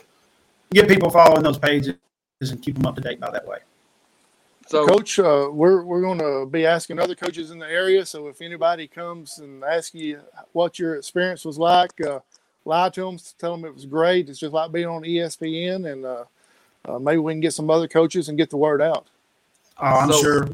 [0.71, 1.95] get people following those pages
[2.41, 3.59] and keep them up to date by that way.
[4.67, 8.05] So Coach, uh, we're we're going to be asking other coaches in the area.
[8.05, 10.19] So if anybody comes and asks you
[10.51, 12.19] what your experience was like, uh,
[12.65, 14.29] lie to them, tell them it was great.
[14.29, 16.25] It's just like being on ESPN, and uh,
[16.85, 19.07] uh, maybe we can get some other coaches and get the word out.
[19.79, 20.49] Oh, I'm So, sure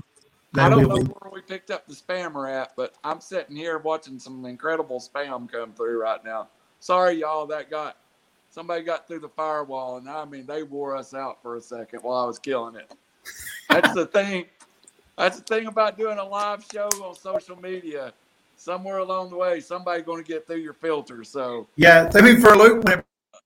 [0.55, 4.19] I don't know where we picked up the spammer at, but I'm sitting here watching
[4.19, 6.49] some incredible spam come through right now.
[6.79, 7.97] Sorry, y'all, that got
[8.51, 11.99] somebody got through the firewall, and I mean they wore us out for a second
[12.01, 12.93] while I was killing it.
[13.69, 14.45] That's the thing.
[15.17, 18.13] That's the thing about doing a live show on social media.
[18.55, 21.23] Somewhere along the way, somebody's going to get through your filter.
[21.23, 23.05] So Yeah, threw me for a loop when it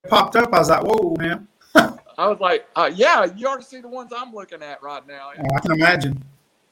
[0.10, 0.54] popped up.
[0.54, 1.48] I was like, "Whoa, man!"
[2.18, 5.32] I was like, uh, "Yeah, you already see the ones I'm looking at right now."
[5.38, 6.24] Oh, I can imagine.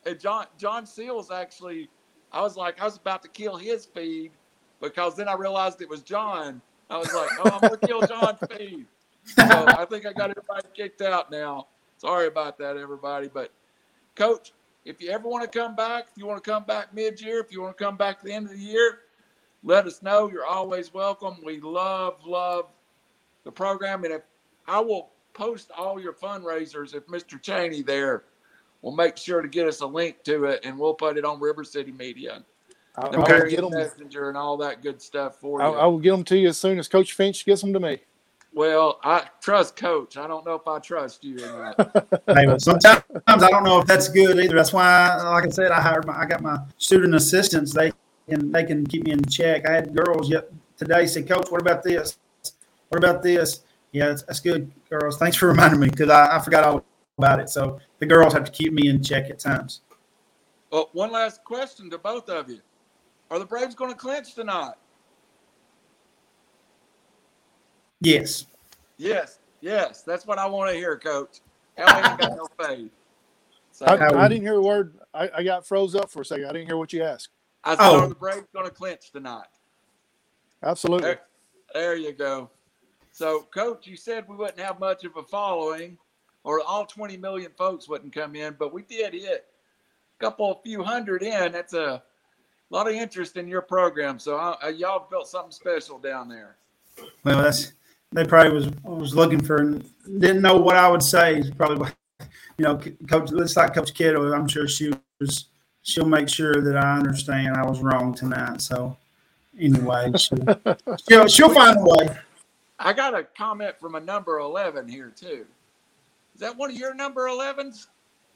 [0.06, 1.89] And John John Seals actually,
[2.32, 4.32] I was like, I was about to kill his feed
[4.82, 6.62] because then I realized it was John.
[6.89, 8.86] I was like, oh, I'm gonna kill John's feed.
[9.26, 11.68] So I think I got everybody kicked out now.
[11.97, 13.28] Sorry about that, everybody.
[13.28, 13.51] But
[14.14, 14.53] coach,
[14.84, 17.51] if you ever want to come back, if you want to come back mid-year, if
[17.51, 18.99] you want to come back at the end of the year,
[19.64, 20.30] let us know.
[20.30, 21.38] You're always welcome.
[21.43, 22.66] We love, love
[23.45, 24.03] the program.
[24.03, 24.22] And if
[24.68, 27.41] I will post all your fundraisers, if Mr.
[27.41, 28.26] Cheney there
[28.86, 31.40] will make sure to get us a link to it and we'll put it on
[31.40, 32.44] River City Media.
[32.96, 33.72] I, The I will get them.
[33.72, 35.76] Messenger and all that good stuff for I, you.
[35.76, 38.00] I will get them to you as soon as Coach Finch gets them to me.
[38.54, 40.18] well, I trust Coach.
[40.18, 42.22] I don't know if I trust you or not.
[42.36, 44.56] Hey, well, sometimes I don't know if that's good either.
[44.56, 47.74] That's why, like I said, I hired my, I got my student assistants.
[47.74, 47.92] They
[48.30, 49.68] can they can keep me in check.
[49.68, 52.18] I had girls yet today say, Coach, what about this?
[52.90, 53.62] What about this?
[53.94, 55.18] Yeah, that's, that's good, girls.
[55.18, 56.86] Thanks for reminding me because I, I forgot all
[57.18, 57.49] about it.
[57.49, 59.82] So the girls have to keep me in check at times.
[60.72, 62.59] well, one last question to both of you.
[63.32, 64.74] Are the Braves going to clinch tonight?
[68.01, 68.45] Yes.
[68.97, 70.03] Yes, yes.
[70.03, 71.39] That's what I want to hear, Coach.
[71.78, 72.91] Hell ain't got no faith.
[73.72, 74.93] So, I, I didn't hear a word.
[75.13, 76.45] I, I got froze up for a second.
[76.45, 77.30] I didn't hear what you asked.
[77.63, 77.99] I said, Oh.
[78.01, 79.47] are the Braves going to clinch tonight?
[80.63, 81.07] Absolutely.
[81.07, 81.22] There,
[81.74, 82.49] there you go.
[83.11, 85.97] So, Coach, you said we wouldn't have much of a following,
[86.46, 89.46] or all 20 million folks wouldn't come in, but we did hit
[90.18, 91.52] a couple, a few hundred in.
[91.52, 92.02] That's a
[92.70, 94.20] lot of interest in your program.
[94.20, 96.56] So, uh, y'all built something special down there.
[97.26, 97.74] Well, that's
[98.14, 99.82] they probably was was looking for
[100.20, 101.43] didn't know what I would say.
[101.58, 101.96] Probably, what-
[102.58, 102.80] you know,
[103.10, 103.32] Coach.
[103.34, 104.34] It's like Coach Kittle.
[104.34, 105.48] I'm sure she was.
[105.82, 108.62] She'll make sure that I understand I was wrong tonight.
[108.62, 108.96] So,
[109.60, 110.78] anyway, she'll
[111.08, 112.18] she'll, she'll find a way.
[112.80, 115.46] I got a comment from a number 11 here, too.
[116.36, 117.88] Is that one of your number 11s?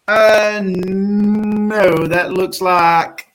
[0.07, 3.27] Uh, no, that looks like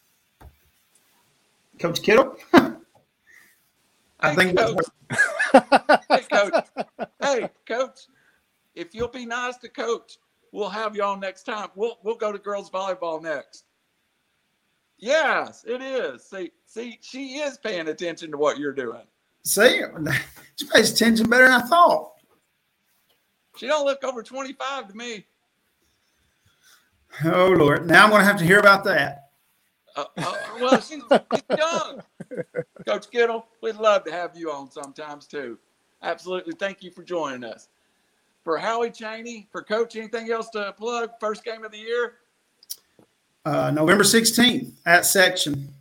[1.78, 2.34] Coach Kittle.
[4.20, 4.78] I think Coach.
[6.08, 6.64] hey, coach.
[7.20, 8.00] Hey, coach.
[8.74, 10.16] If you'll be nice to coach,
[10.50, 11.68] we'll have you on next time.
[11.74, 13.64] We'll we'll go to girls volleyball next.
[14.96, 16.24] Yes, it is.
[16.24, 19.02] See, see, she is paying attention to what you're doing.
[19.44, 19.82] see,
[20.56, 22.13] she pays attention better than I thought.
[23.56, 25.26] She don't look over 25 to me.
[27.24, 29.30] Oh Lord, now I'm going to have to hear about that.
[29.96, 32.02] Uh, uh, well, she's, she's young.
[32.86, 35.58] Coach Kittle, we'd love to have you on sometimes too.
[36.02, 36.54] Absolutely.
[36.54, 37.68] Thank you for joining us.
[38.42, 41.10] For Howie Cheney, for Coach, anything else to plug?
[41.20, 42.14] First game of the year?
[43.44, 45.72] Uh, November 16th at section.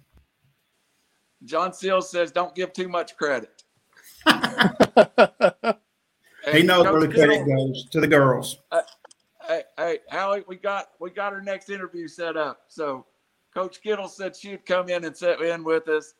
[1.43, 3.63] John Seals says, "Don't give too much credit."
[6.52, 8.58] He knows Coach where the credit Kittle, goes to the girls.
[9.48, 12.64] Hey, hey, Howie, we got we got our next interview set up.
[12.68, 13.06] So,
[13.54, 16.14] Coach Kittle said she'd come in and sit in with us.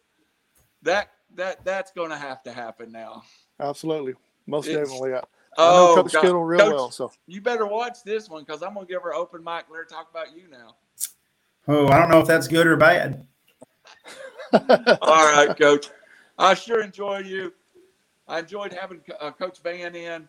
[0.82, 3.24] That that that's going to have to happen now.
[3.60, 4.14] Absolutely.
[4.48, 5.14] Most It's- definitely.
[5.14, 5.24] I, I know
[5.58, 6.22] Oh, Coach God.
[6.22, 6.92] Kittle real Coach, well.
[6.92, 9.66] So you better watch this one because I'm gonna give her open mic.
[9.70, 10.76] Let her talk about you now.
[11.68, 13.26] Oh, I don't know if that's good or bad.
[14.54, 15.88] All right, Coach.
[16.38, 17.54] I sure enjoy you.
[18.28, 20.28] I enjoyed having uh, Coach Van in.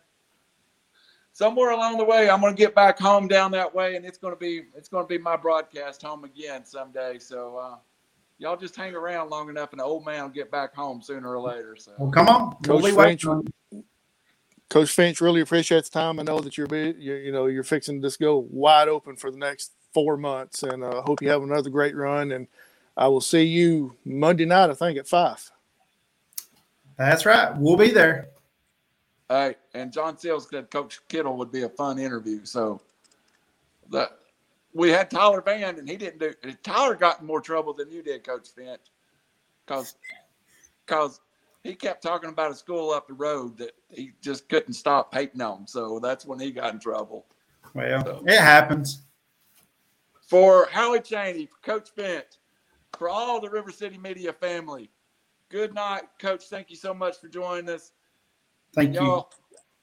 [1.33, 4.17] Somewhere along the way, I'm going to get back home down that way, and it's
[4.17, 7.19] going to be it's going to be my broadcast home again someday.
[7.19, 7.75] So uh,
[8.37, 11.35] y'all just hang around long enough, and the old man will get back home sooner
[11.35, 11.75] or later.
[11.77, 12.55] So Well, come on.
[12.65, 13.45] We'll Coach Finch, on.
[14.69, 16.19] Coach Finch, really appreciate the time.
[16.19, 19.15] I know that you're, be, you, you know, you're fixing to just go wide open
[19.15, 22.31] for the next four months, and uh, hope you have another great run.
[22.31, 22.47] And
[22.97, 25.51] I will see you Monday night, I think, at five.
[26.97, 27.55] That's right.
[27.57, 28.29] We'll be there.
[29.29, 32.45] Hey, and John Seals said Coach Kittle would be a fun interview.
[32.45, 32.79] So
[33.89, 34.11] the
[34.73, 36.33] we had Tyler Van, and he didn't do.
[36.63, 38.81] Tyler got in more trouble than you did, Coach Finch,
[39.65, 39.95] because
[40.85, 41.21] because
[41.63, 45.41] he kept talking about a school up the road that he just couldn't stop hating
[45.41, 45.65] on.
[45.65, 47.25] So that's when he got in trouble.
[47.73, 49.01] Well, So- it happens.
[50.27, 52.25] For Howie Cheney, for Coach Finch,
[52.97, 54.89] for all the River City Media family,
[55.49, 56.45] good night, Coach.
[56.49, 57.91] Thank you so much for joining us.
[58.73, 59.01] Thank you.
[59.01, 59.29] Y'all,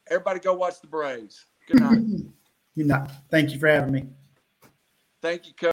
[0.08, 1.46] everybody go watch the Braves.
[1.66, 2.02] Good night.
[2.76, 3.10] Good night.
[3.30, 4.06] Thank you for having me.
[5.20, 5.70] Thank you, Coach.